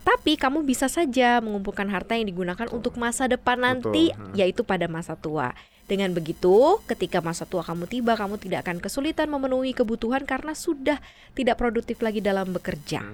Tapi 0.05 0.37
kamu 0.37 0.62
bisa 0.62 0.87
saja 0.87 1.40
mengumpulkan 1.40 1.88
harta 1.88 2.12
yang 2.12 2.29
digunakan 2.29 2.69
untuk 2.71 2.95
masa 2.95 3.25
depan 3.25 3.57
nanti, 3.57 4.12
Betul. 4.12 4.21
Hmm. 4.21 4.35
yaitu 4.37 4.62
pada 4.62 4.85
masa 4.85 5.17
tua. 5.17 5.57
Dengan 5.85 6.12
begitu, 6.12 6.81
ketika 6.85 7.21
masa 7.21 7.45
tua 7.45 7.61
kamu 7.61 7.85
tiba, 7.85 8.12
kamu 8.12 8.37
tidak 8.37 8.64
akan 8.64 8.81
kesulitan 8.81 9.29
memenuhi 9.29 9.73
kebutuhan 9.73 10.25
karena 10.25 10.53
sudah 10.53 10.97
tidak 11.33 11.57
produktif 11.57 12.01
lagi 12.01 12.21
dalam 12.21 12.53
bekerja. 12.53 13.05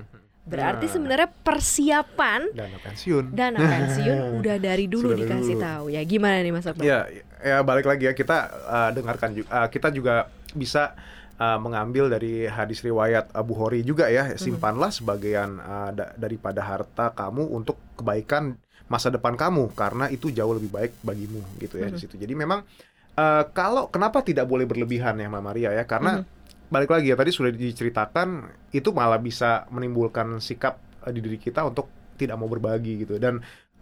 Berarti 0.41 0.87
Nah. 0.87 0.93
sebenarnya 0.93 1.29
persiapan 1.75 2.41
dana 2.51 2.79
pensiun. 2.81 3.25
dana 3.31 3.59
pensiun 3.59 4.19
udah 4.43 4.57
dari 4.59 4.87
dulu 4.87 5.15
Sudah 5.15 5.19
dikasih 5.21 5.55
dulu. 5.55 5.67
tahu 5.67 5.85
ya. 5.91 6.03
Gimana 6.03 6.37
nih 6.41 6.51
Mas 6.51 6.67
Akbar? 6.67 6.83
Ya, 6.83 6.99
ya 7.39 7.59
balik 7.63 7.87
lagi 7.87 8.07
ya 8.07 8.15
kita 8.15 8.39
uh, 8.67 8.91
dengarkan 8.91 9.31
juga 9.33 9.67
kita 9.67 9.89
juga 9.91 10.15
bisa 10.51 10.95
uh, 11.41 11.59
mengambil 11.59 12.13
dari 12.13 12.45
hadis 12.45 12.85
riwayat 12.85 13.33
Abu 13.33 13.57
Hori 13.57 13.81
juga 13.81 14.13
ya 14.13 14.37
simpanlah 14.37 14.93
sebagian 14.93 15.57
uh, 15.57 15.91
da- 15.97 16.13
daripada 16.15 16.61
harta 16.61 17.17
kamu 17.17 17.49
untuk 17.49 17.81
kebaikan 17.97 18.61
masa 18.91 19.09
depan 19.09 19.39
kamu 19.39 19.73
karena 19.73 20.11
itu 20.13 20.29
jauh 20.35 20.53
lebih 20.53 20.69
baik 20.69 20.93
bagimu 21.01 21.41
gitu 21.63 21.81
ya 21.81 21.89
di 21.89 21.99
situ. 21.99 22.19
Jadi 22.19 22.35
memang 22.37 22.61
uh, 23.17 23.45
kalau 23.55 23.89
kenapa 23.89 24.21
tidak 24.21 24.45
boleh 24.45 24.69
berlebihan 24.69 25.17
ya 25.17 25.31
Mama 25.31 25.55
Maria 25.55 25.73
ya? 25.73 25.87
Karena 25.89 26.21
balik 26.71 26.91
lagi 26.91 27.11
ya 27.11 27.17
tadi 27.19 27.31
sudah 27.31 27.51
diceritakan 27.51 28.47
itu 28.71 28.91
malah 28.91 29.19
bisa 29.19 29.67
menimbulkan 29.71 30.43
sikap 30.43 30.79
uh, 31.07 31.11
di 31.15 31.23
diri 31.23 31.39
kita 31.39 31.63
untuk 31.65 32.15
tidak 32.19 32.37
mau 32.37 32.51
berbagi 32.51 33.07
gitu. 33.07 33.17
Dan 33.23 33.41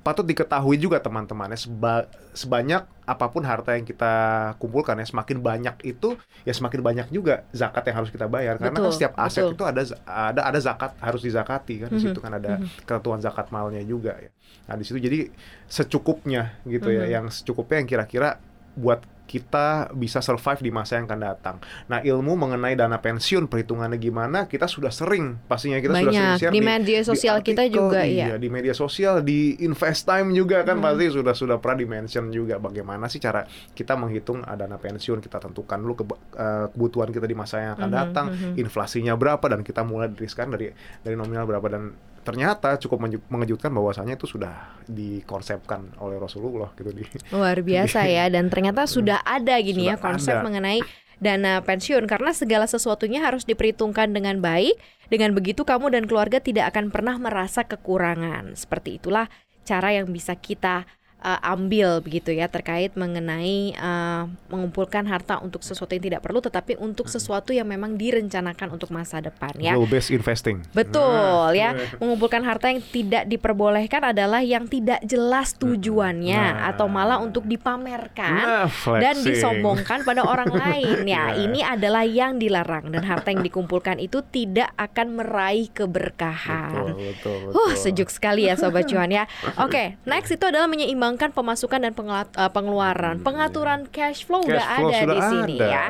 patut 0.08 0.24
diketahui 0.24 0.80
juga 0.80 1.04
teman-teman 1.04 1.52
ya 1.52 1.58
seba- 1.60 2.08
sebanyak 2.32 2.80
apa 3.04 3.26
pun 3.28 3.44
harta 3.44 3.76
yang 3.76 3.84
kita 3.84 4.12
kumpulkan 4.56 4.96
ya 4.96 5.04
semakin 5.04 5.36
banyak 5.38 5.76
itu 5.84 6.16
ya 6.48 6.56
semakin 6.56 6.80
banyak 6.80 7.06
juga 7.12 7.44
zakat 7.52 7.84
yang 7.84 7.96
harus 8.00 8.08
kita 8.08 8.24
bayar 8.24 8.56
karena 8.56 8.72
kan 8.72 8.88
Betul, 8.88 8.96
setiap 8.96 9.12
aset 9.20 9.44
betul. 9.44 9.52
itu 9.52 9.64
ada 9.68 9.82
ada 10.08 10.40
ada 10.48 10.58
zakat 10.58 10.96
harus 10.98 11.20
dizakati 11.20 11.74
kan 11.84 11.88
di 11.92 12.00
Mhm, 12.00 12.04
situ 12.08 12.20
kan 12.24 12.32
ada 12.32 12.56
ketentuan 12.88 13.20
zakat 13.20 13.52
malnya 13.52 13.84
juga 13.84 14.16
ya 14.16 14.32
nah 14.64 14.80
di 14.80 14.84
situ 14.84 14.96
jadi 14.96 15.28
secukupnya 15.68 16.56
gitu 16.64 16.88
ya 16.88 17.04
Mhm. 17.04 17.12
yang 17.12 17.24
secukupnya 17.28 17.76
yang 17.84 17.88
kira-kira 17.88 18.40
buat 18.74 19.04
kita 19.28 19.92
bisa 19.92 20.24
survive 20.24 20.64
di 20.64 20.72
masa 20.72 20.96
yang 20.96 21.04
akan 21.04 21.20
datang. 21.20 21.56
Nah, 21.84 22.00
ilmu 22.00 22.32
mengenai 22.32 22.72
dana 22.72 22.96
pensiun 22.96 23.44
perhitungannya 23.44 24.00
gimana 24.00 24.48
kita 24.48 24.64
sudah 24.64 24.88
sering 24.88 25.36
pastinya 25.44 25.76
kita 25.76 25.92
sudah 25.92 26.08
sering 26.08 26.16
Banyak 26.16 26.40
share 26.40 26.52
di 26.56 26.60
media 26.64 27.00
sosial 27.04 27.36
kita 27.44 27.68
artikel, 27.68 27.76
juga 27.92 28.00
iya, 28.02 28.26
ya. 28.32 28.36
di 28.40 28.48
media 28.48 28.72
sosial 28.72 29.20
di 29.20 29.60
invest 29.60 30.08
time 30.08 30.32
juga 30.32 30.64
kan 30.64 30.80
Hmm. 30.80 30.86
pasti 30.88 31.12
sudah 31.12 31.34
sudah 31.36 31.56
pernah 31.60 31.76
di 31.76 31.86
mention 31.86 32.24
juga 32.32 32.56
bagaimana 32.56 33.04
sih 33.06 33.20
cara 33.20 33.44
kita 33.74 33.92
menghitung 33.94 34.40
uh, 34.40 34.56
dana 34.56 34.80
pensiun 34.80 35.20
kita 35.20 35.36
tentukan 35.36 35.76
dulu 35.76 35.94
uh, 36.00 36.72
kebutuhan 36.72 37.12
kita 37.12 37.28
di 37.28 37.36
masa 37.36 37.60
yang 37.60 37.72
akan 37.76 37.84
Mhm, 37.84 37.96
datang 37.98 38.26
mhm. 38.32 38.54
inflasinya 38.56 39.12
berapa 39.12 39.44
dan 39.44 39.60
kita 39.60 39.84
mulai 39.84 40.08
diriskan 40.08 40.48
dari 40.48 40.72
dari 41.02 41.12
nominal 41.12 41.44
berapa 41.44 41.68
dan 41.68 41.92
ternyata 42.28 42.76
cukup 42.76 43.08
mengejutkan 43.32 43.72
bahwasanya 43.72 44.20
itu 44.20 44.28
sudah 44.28 44.76
dikonsepkan 44.84 45.96
oleh 45.96 46.20
Rasulullah 46.20 46.68
gitu 46.76 46.92
di 46.92 47.08
Luar 47.32 47.64
biasa 47.68 48.04
ya 48.04 48.28
dan 48.28 48.52
ternyata 48.52 48.84
sudah 48.84 49.24
ada 49.24 49.56
gini 49.64 49.88
ya 49.88 49.96
Sudah 49.96 50.04
konsep 50.12 50.36
ada. 50.36 50.44
mengenai 50.44 50.84
dana 51.24 51.64
pensiun 51.64 52.04
karena 52.04 52.36
segala 52.36 52.68
sesuatunya 52.68 53.24
harus 53.24 53.48
diperhitungkan 53.48 54.12
dengan 54.12 54.44
baik. 54.44 54.76
Dengan 55.08 55.32
begitu 55.32 55.64
kamu 55.64 55.88
dan 55.88 56.04
keluarga 56.04 56.36
tidak 56.36 56.68
akan 56.76 56.92
pernah 56.92 57.16
merasa 57.16 57.64
kekurangan. 57.64 58.52
Seperti 58.52 59.00
itulah 59.00 59.32
cara 59.64 59.96
yang 59.96 60.12
bisa 60.12 60.36
kita 60.36 60.84
uh, 61.20 61.38
ambil 61.44 61.98
begitu 61.98 62.30
ya 62.30 62.46
terkait 62.46 62.94
mengenai 62.94 63.74
uh, 63.74 64.26
mengumpulkan 64.48 65.04
harta 65.04 65.38
untuk 65.38 65.60
sesuatu 65.60 65.92
yang 65.92 66.04
tidak 66.04 66.20
perlu 66.20 66.38
tetapi 66.38 66.76
untuk 66.76 67.06
sesuatu 67.06 67.50
yang 67.50 67.66
memang 67.66 67.94
direncanakan 67.94 68.68
untuk 68.70 68.88
masa 68.88 69.18
depan 69.18 69.52
ya. 69.56 69.74
goal 69.74 69.86
based 69.86 70.10
investing. 70.10 70.62
Betul 70.70 71.06
Nah, 71.08 71.50
ya, 71.50 71.70
mengumpulkan 71.98 72.42
harta 72.42 72.68
yang 72.68 72.80
tidak 72.80 73.24
diperbolehkan 73.24 74.02
adalah 74.06 74.40
yang 74.40 74.64
tidak 74.64 75.00
jelas 75.02 75.54
tujuannya 75.54 76.36
Nah. 76.38 76.68
atau 76.70 76.86
malah 76.86 77.18
untuk 77.18 77.44
dipamerkan 77.44 78.66
Nah, 78.66 78.68
dan 78.98 79.16
disombongkan 79.18 80.02
pada 80.02 80.22
orang 80.22 80.48
lain. 80.62 81.04
Ya, 81.04 81.34
Ya. 81.34 81.40
ini 81.40 81.60
adalah 81.60 82.04
yang 82.04 82.36
dilarang 82.36 82.88
dan 82.88 83.02
harta 83.02 83.30
yang 83.30 83.42
dikumpulkan 83.42 83.98
itu 83.98 84.22
tidak 84.24 84.70
akan 84.76 85.18
meraih 85.18 85.66
keberkahan. 85.68 86.94
Betul, 86.94 87.02
betul, 87.12 87.36
betul. 87.48 87.52
Huh, 87.54 87.72
sejuk 87.74 88.08
sekali 88.08 88.46
ya 88.46 88.54
sobat 88.54 88.86
cuan 88.86 89.08
ya. 89.08 89.24
Oke, 89.64 89.98
next 90.04 90.30
itu 90.30 90.44
adalah 90.44 90.66
menyeimbangkan 91.08 91.32
pemasukan 91.32 91.80
dan 91.80 91.92
eh, 92.36 92.50
pengeluaran. 92.52 93.24
Pengaturan 93.24 93.88
cash 93.88 94.28
flow 94.28 94.44
Hmm, 94.44 94.52
Cash 94.52 94.60
udah 94.60 94.66
flow 94.76 94.88
ada 94.92 95.04
di 95.08 95.20
sini 95.24 95.56
ada. 95.56 95.66
ya 95.66 95.84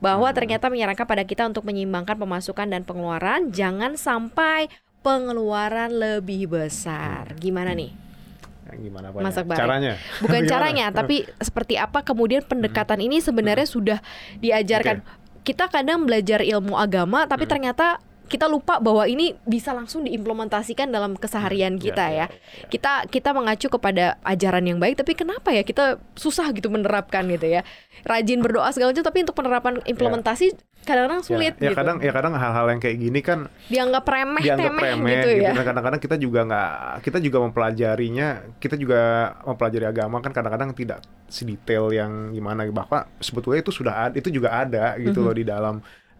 bahwa 0.00 0.28
ternyata 0.32 0.66
menyarankan 0.66 1.04
pada 1.04 1.22
kita 1.22 1.44
untuk 1.44 1.62
menyeimbangkan 1.62 2.16
pemasukan 2.16 2.66
dan 2.66 2.82
pengeluaran 2.82 3.52
jangan 3.52 3.94
sampai 3.94 4.72
pengeluaran 5.02 5.92
lebih 5.92 6.48
besar. 6.48 7.36
Gimana 7.36 7.76
nih? 7.76 7.92
Ya, 8.64 8.74
gimana 8.80 9.12
Pak? 9.12 9.20
Masak 9.20 9.44
bareng. 9.44 9.60
Caranya? 9.60 9.92
Bukan 10.24 10.40
Gimana? 10.40 10.48
caranya, 10.48 10.86
tapi 10.88 11.28
seperti 11.36 11.76
apa 11.76 12.00
kemudian 12.00 12.40
pendekatan 12.40 12.98
ini 12.98 13.20
sebenarnya 13.20 13.68
sudah 13.68 13.98
diajarkan. 14.38 15.04
Kita 15.42 15.68
kadang 15.68 16.06
belajar 16.08 16.40
ilmu 16.40 16.78
agama 16.78 17.26
tapi 17.26 17.44
ternyata 17.44 18.00
kita 18.32 18.48
lupa 18.48 18.80
bahwa 18.80 19.04
ini 19.04 19.36
bisa 19.44 19.76
langsung 19.76 20.08
diimplementasikan 20.08 20.88
dalam 20.88 21.20
keseharian 21.20 21.76
kita 21.76 22.08
ya. 22.08 22.26
Kita 22.72 23.04
kita 23.04 23.36
mengacu 23.36 23.68
kepada 23.68 24.16
ajaran 24.24 24.64
yang 24.64 24.80
baik 24.80 24.96
tapi 24.96 25.12
kenapa 25.12 25.52
ya 25.52 25.60
kita 25.60 26.00
susah 26.16 26.48
gitu 26.56 26.72
menerapkan 26.72 27.28
gitu 27.28 27.60
ya. 27.60 27.60
Rajin 28.08 28.40
berdoa 28.40 28.72
segala 28.72 28.96
macam 28.96 29.04
tapi 29.04 29.20
untuk 29.20 29.36
penerapan 29.36 29.84
implementasi 29.84 30.56
kadang-kadang 30.82 31.22
sulit 31.22 31.54
ya, 31.62 31.70
ya 31.70 31.70
gitu. 31.70 31.78
kadang 31.78 31.96
ya 32.02 32.10
kadang 32.10 32.34
hal-hal 32.34 32.66
yang 32.74 32.82
kayak 32.82 32.98
gini 32.98 33.22
kan 33.22 33.46
dianggap 33.70 34.02
remeh 34.02 34.42
dianggap 34.42 34.66
temeh 34.74 34.82
remeh 34.90 35.12
gitu 35.14 35.28
gitu, 35.30 35.44
ya. 35.46 35.50
Dan 35.54 35.62
kadang-kadang 35.62 36.00
kita 36.02 36.16
juga 36.18 36.40
nggak 36.42 36.70
kita 37.06 37.18
juga 37.22 37.38
mempelajarinya 37.46 38.28
kita 38.58 38.74
juga 38.74 39.00
mempelajari 39.46 39.86
agama 39.86 40.18
kan 40.18 40.34
kadang-kadang 40.34 40.74
tidak 40.74 40.98
sedetail 41.30 41.86
yang 41.94 42.34
gimana 42.34 42.66
bahwa 42.74 43.06
sebetulnya 43.22 43.62
itu 43.62 43.70
sudah 43.70 44.10
ada 44.10 44.14
itu 44.18 44.28
juga 44.34 44.58
ada 44.58 44.98
gitu 44.98 45.22
Mhm. 45.22 45.26
loh 45.30 45.34
di 45.38 45.44
dalam 45.46 45.74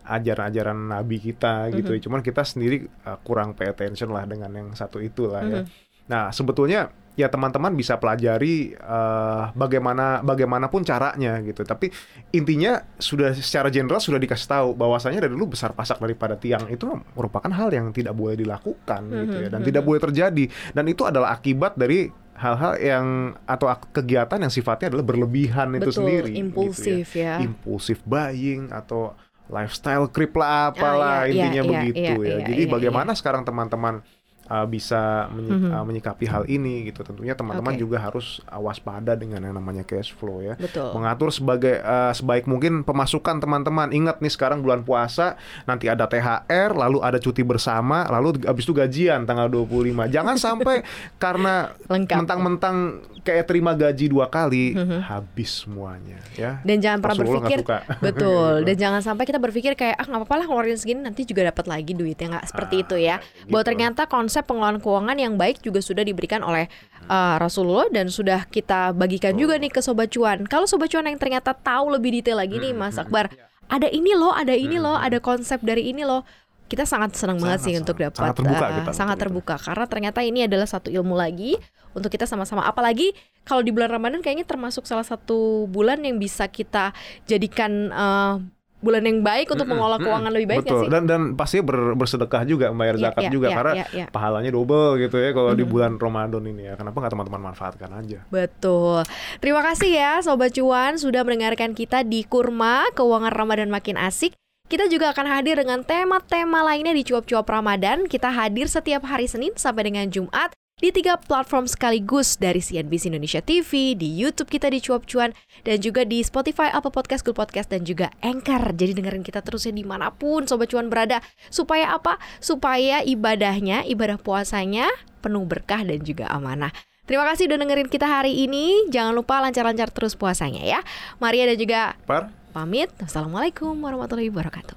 ajaran-ajaran 0.05 0.77
nabi 0.89 1.17
kita 1.17 1.71
gitu 1.71 1.91
Mhm. 1.91 2.01
cuman 2.01 2.21
kita 2.21 2.43
sendiri 2.43 2.77
uh, 3.03 3.19
kurang 3.19 3.53
pay 3.53 3.67
attention 3.67 4.09
lah 4.09 4.25
dengan 4.25 4.51
yang 4.51 4.71
satu 4.73 4.99
itu 4.99 5.27
lah 5.27 5.43
ya 5.43 5.61
Mhm. 5.61 5.67
nah 6.05 6.29
sebetulnya 6.29 6.91
ya 7.13 7.29
teman-teman 7.29 7.73
bisa 7.73 7.97
pelajari 7.97 8.73
uh, 8.75 9.53
bagaimana 9.53 10.21
bagaimanapun 10.21 10.81
caranya 10.81 11.39
gitu 11.41 11.61
tapi 11.61 11.93
intinya 12.31 12.81
sudah 12.97 13.31
secara 13.33 13.69
general 13.69 14.01
sudah 14.01 14.17
dikasih 14.17 14.49
tahu 14.49 14.69
bahwasanya 14.73 15.21
dari 15.21 15.31
dulu 15.31 15.53
besar 15.53 15.71
pasak 15.71 15.99
daripada 15.99 16.35
tiang 16.35 16.65
itu 16.67 16.89
merupakan 17.13 17.53
hal 17.53 17.69
yang 17.69 17.93
tidak 17.93 18.13
boleh 18.13 18.33
dilakukan 18.35 19.01
gitu 19.05 19.37
ya 19.39 19.49
dan 19.49 19.61
Mhm, 19.61 19.69
tidak 19.69 19.83
mhm. 19.83 19.89
boleh 19.89 20.01
terjadi 20.03 20.45
dan 20.73 20.85
itu 20.87 21.03
adalah 21.05 21.31
akibat 21.33 21.77
dari 21.77 22.09
hal-hal 22.33 22.75
yang 22.77 23.07
atau 23.45 23.69
kegiatan 23.93 24.41
yang 24.41 24.51
sifatnya 24.51 24.89
adalah 24.89 25.05
berlebihan 25.05 25.69
itu 25.77 25.85
Betul, 25.85 25.99
sendiri 26.01 26.27
gitu 26.27 26.35
ya. 26.35 26.43
impulsif 26.43 27.07
ya. 27.15 27.35
impulsif 27.39 27.99
buying 28.03 28.73
atau 28.73 29.13
lifestyle 29.53 30.09
creep 30.09 30.33
lah 30.35 30.73
apalah 30.73 31.23
Ah, 31.23 31.29
iya, 31.29 31.47
intinya 31.47 31.63
iya, 31.63 31.71
begitu 31.71 32.01
iya, 32.01 32.13
ya. 32.17 32.37
iya, 32.41 32.47
jadi 32.49 32.63
iya, 32.65 32.73
bagaimana 32.73 33.13
sekarang 33.13 33.43
teman-teman 33.45 34.01
uh, 34.47 34.65
bisa 34.65 35.27
menyi- 35.29 35.53
Mhm. 35.53 35.71
uh, 35.71 35.85
menyikapi 35.85 36.25
hal 36.25 36.43
ini 36.47 36.87
gitu 36.87 37.03
tentunya 37.03 37.33
teman-teman 37.33 37.75
Oke. 37.75 37.81
juga 37.81 37.97
harus 37.99 38.41
uh, 38.47 38.59
waspada 38.59 39.13
dengan 39.13 39.39
yang 39.41 39.53
namanya 39.53 39.83
cash 39.83 40.11
flow 40.11 40.41
ya 40.41 40.55
Betul. 40.55 40.91
mengatur 40.93 41.29
sebagai 41.29 41.79
uh, 41.79 42.11
sebaik 42.11 42.45
mungkin 42.45 42.83
pemasukan 42.83 43.39
teman-teman. 43.39 43.91
Ingat 43.91 44.19
nih 44.19 44.31
sekarang 44.31 44.61
bulan 44.61 44.81
puasa, 44.81 45.35
nanti 45.63 45.87
ada 45.87 46.05
THR, 46.05 46.73
lalu 46.73 46.99
ada 47.01 47.17
cuti 47.17 47.43
bersama, 47.43 48.07
lalu 48.09 48.43
habis 48.43 48.63
itu 48.63 48.73
gajian 48.73 49.23
tanggal 49.23 49.47
25. 49.47 50.07
Jangan 50.07 50.37
sampai 50.47 50.83
karena 51.17 51.71
mentang-mentang 52.13 52.77
kayak 53.23 53.47
terima 53.47 53.73
gaji 53.73 54.11
dua 54.11 54.27
kali 54.27 54.75
Mhm. 54.75 54.99
habis 55.05 55.63
semuanya 55.63 56.19
ya. 56.35 56.59
Dan 56.63 56.83
jangan 56.83 56.99
pernah 56.99 57.17
berpikir 57.17 57.59
betul. 58.07 58.51
Gitu. 58.59 58.67
Dan 58.67 58.75
jangan 58.77 59.01
sampai 59.01 59.25
kita 59.25 59.39
berpikir 59.39 59.73
kayak 59.73 59.95
ah 59.95 60.03
nggak 60.03 60.21
apa-apa 60.23 60.35
lah 60.43 60.47
ngeluarin 60.49 60.75
segini 60.75 61.01
nanti 61.01 61.23
juga 61.23 61.47
dapat 61.47 61.65
lagi 61.65 61.95
duitnya 61.95 62.35
nggak 62.35 62.47
seperti 62.49 62.75
Ah, 62.75 62.83
itu 62.83 62.97
ya. 62.99 63.17
Bahwa 63.47 63.63
gitu. 63.63 63.69
ternyata 63.71 64.03
konsep 64.07 64.42
konsep 64.43 64.51
pengelolaan 64.51 64.83
keuangan 64.83 65.17
yang 65.17 65.35
baik 65.39 65.63
juga 65.63 65.79
sudah 65.79 66.03
diberikan 66.03 66.43
oleh 66.43 66.67
uh, 67.07 67.39
Rasulullah 67.39 67.87
dan 67.95 68.11
sudah 68.11 68.51
kita 68.51 68.91
bagikan 68.91 69.39
juga 69.39 69.55
nih 69.55 69.71
ke 69.71 69.79
sobat 69.79 70.11
cuan. 70.11 70.43
Kalau 70.51 70.67
sobat 70.67 70.91
cuan 70.91 71.07
yang 71.07 71.17
ternyata 71.23 71.55
tahu 71.55 71.95
lebih 71.95 72.19
detail 72.19 72.43
lagi 72.43 72.59
nih 72.59 72.75
Mas 72.75 72.99
Akbar, 72.99 73.31
ada 73.71 73.87
ini 73.87 74.13
loh, 74.19 74.35
ada 74.35 74.51
ini 74.51 74.83
loh, 74.83 74.99
ada 74.99 75.23
konsep 75.23 75.63
dari 75.63 75.95
ini 75.95 76.03
loh. 76.03 76.27
Kita 76.67 76.83
sangat 76.89 77.15
senang 77.15 77.39
banget 77.39 77.69
sih 77.69 77.77
sangat. 77.77 77.85
untuk 77.85 77.97
dapat 78.01 78.19
Sangat 78.19 78.37
terbuka 78.41 78.65
uh, 78.65 78.73
kita 78.73 78.91
sangat 78.97 79.17
terbuka 79.21 79.55
karena 79.61 79.85
ternyata 79.87 80.21
ini 80.25 80.41
adalah 80.49 80.65
satu 80.65 80.89
ilmu 80.89 81.13
lagi 81.13 81.61
untuk 81.93 82.09
kita 82.09 82.25
sama-sama 82.25 82.65
apalagi 82.65 83.13
kalau 83.45 83.61
di 83.61 83.69
bulan 83.69 83.93
Ramadan 83.93 84.25
kayaknya 84.25 84.49
termasuk 84.49 84.89
salah 84.89 85.05
satu 85.05 85.69
bulan 85.69 86.01
yang 86.01 86.17
bisa 86.17 86.49
kita 86.49 86.97
jadikan 87.29 87.93
uh, 87.93 88.41
bulan 88.83 89.07
yang 89.07 89.23
baik 89.23 89.47
untuk 89.49 89.65
mengelola 89.65 89.97
keuangan 89.97 90.33
lebih 90.35 90.49
baik 90.51 90.61
Betul. 90.67 90.81
sih? 90.85 90.89
Dan 90.91 91.07
dan 91.07 91.21
pasti 91.39 91.63
ber- 91.63 91.95
bersedekah 91.95 92.43
juga, 92.43 92.69
membayar 92.75 92.99
Iya, 92.99 93.05
zakat 93.09 93.23
iya, 93.25 93.31
juga 93.31 93.47
iya, 93.49 93.57
karena 93.57 93.73
iya, 93.79 93.87
iya. 93.95 94.07
pahalanya 94.11 94.51
double 94.51 94.99
gitu 94.99 95.17
ya 95.17 95.31
kalau 95.31 95.55
di 95.55 95.63
Mhm. 95.63 95.71
bulan 95.71 95.93
Ramadan 95.97 96.43
ini 96.45 96.63
ya. 96.67 96.75
Kenapa 96.75 96.99
nggak 96.99 97.13
teman-teman 97.15 97.43
manfaatkan 97.49 97.91
aja? 97.95 98.19
Betul. 98.29 99.07
Terima 99.39 99.63
kasih 99.63 99.91
ya 99.95 100.13
Sobat 100.21 100.51
Cuan 100.53 100.99
sudah 100.99 101.23
mendengarkan 101.23 101.73
kita 101.73 102.03
di 102.03 102.27
Kurma 102.27 102.91
Keuangan 102.93 103.31
Ramadan 103.31 103.71
Makin 103.71 103.95
Asik. 103.97 104.35
Kita 104.67 104.89
juga 104.89 105.13
akan 105.13 105.29
hadir 105.29 105.61
dengan 105.61 105.85
tema-tema 105.85 106.65
lainnya 106.65 106.97
di 106.97 107.05
Cuap-Cuap 107.05 107.45
Ramadan. 107.45 108.09
Kita 108.09 108.33
hadir 108.33 108.67
setiap 108.67 109.05
hari 109.05 109.29
Senin 109.29 109.53
sampai 109.55 109.93
dengan 109.93 110.09
Jumat 110.09 110.51
di 110.83 110.91
tiga 110.91 111.15
platform 111.15 111.71
sekaligus 111.71 112.35
dari 112.35 112.59
CNBC 112.59 113.15
Indonesia 113.15 113.39
TV, 113.39 113.95
di 113.95 114.11
YouTube 114.19 114.51
kita 114.51 114.67
di 114.67 114.83
Cuap 114.83 115.07
Cuan, 115.07 115.31
dan 115.63 115.79
juga 115.79 116.03
di 116.03 116.19
Spotify, 116.27 116.75
Apple 116.75 116.91
Podcast, 116.91 117.23
Google 117.23 117.47
Podcast, 117.47 117.71
dan 117.71 117.87
juga 117.87 118.11
Anchor. 118.19 118.75
Jadi 118.75 118.99
dengerin 118.99 119.23
kita 119.23 119.47
terusnya 119.47 119.71
di 119.79 119.87
mana 119.87 120.11
pun 120.11 120.51
Sobat 120.51 120.75
Cuan 120.75 120.91
berada. 120.91 121.23
Supaya 121.55 121.95
apa? 121.95 122.19
Supaya 122.43 122.99
ibadahnya, 123.07 123.87
ibadah 123.87 124.19
puasanya 124.19 124.91
penuh 125.23 125.47
berkah 125.47 125.87
dan 125.87 126.03
juga 126.03 126.27
amanah. 126.35 126.75
Terima 127.07 127.23
kasih 127.31 127.47
udah 127.47 127.63
dengerin 127.63 127.87
kita 127.87 128.11
hari 128.11 128.43
ini. 128.43 128.91
Jangan 128.91 129.15
lupa 129.15 129.39
lancar-lancar 129.39 129.95
terus 129.95 130.19
puasanya 130.19 130.67
ya. 130.67 130.83
Maria 131.23 131.47
dan 131.47 131.63
juga 131.63 131.95
Par? 132.03 132.35
pamit. 132.51 132.91
Wassalamualaikum 132.99 133.79
warahmatullahi 133.79 134.35
wabarakatuh. 134.35 134.75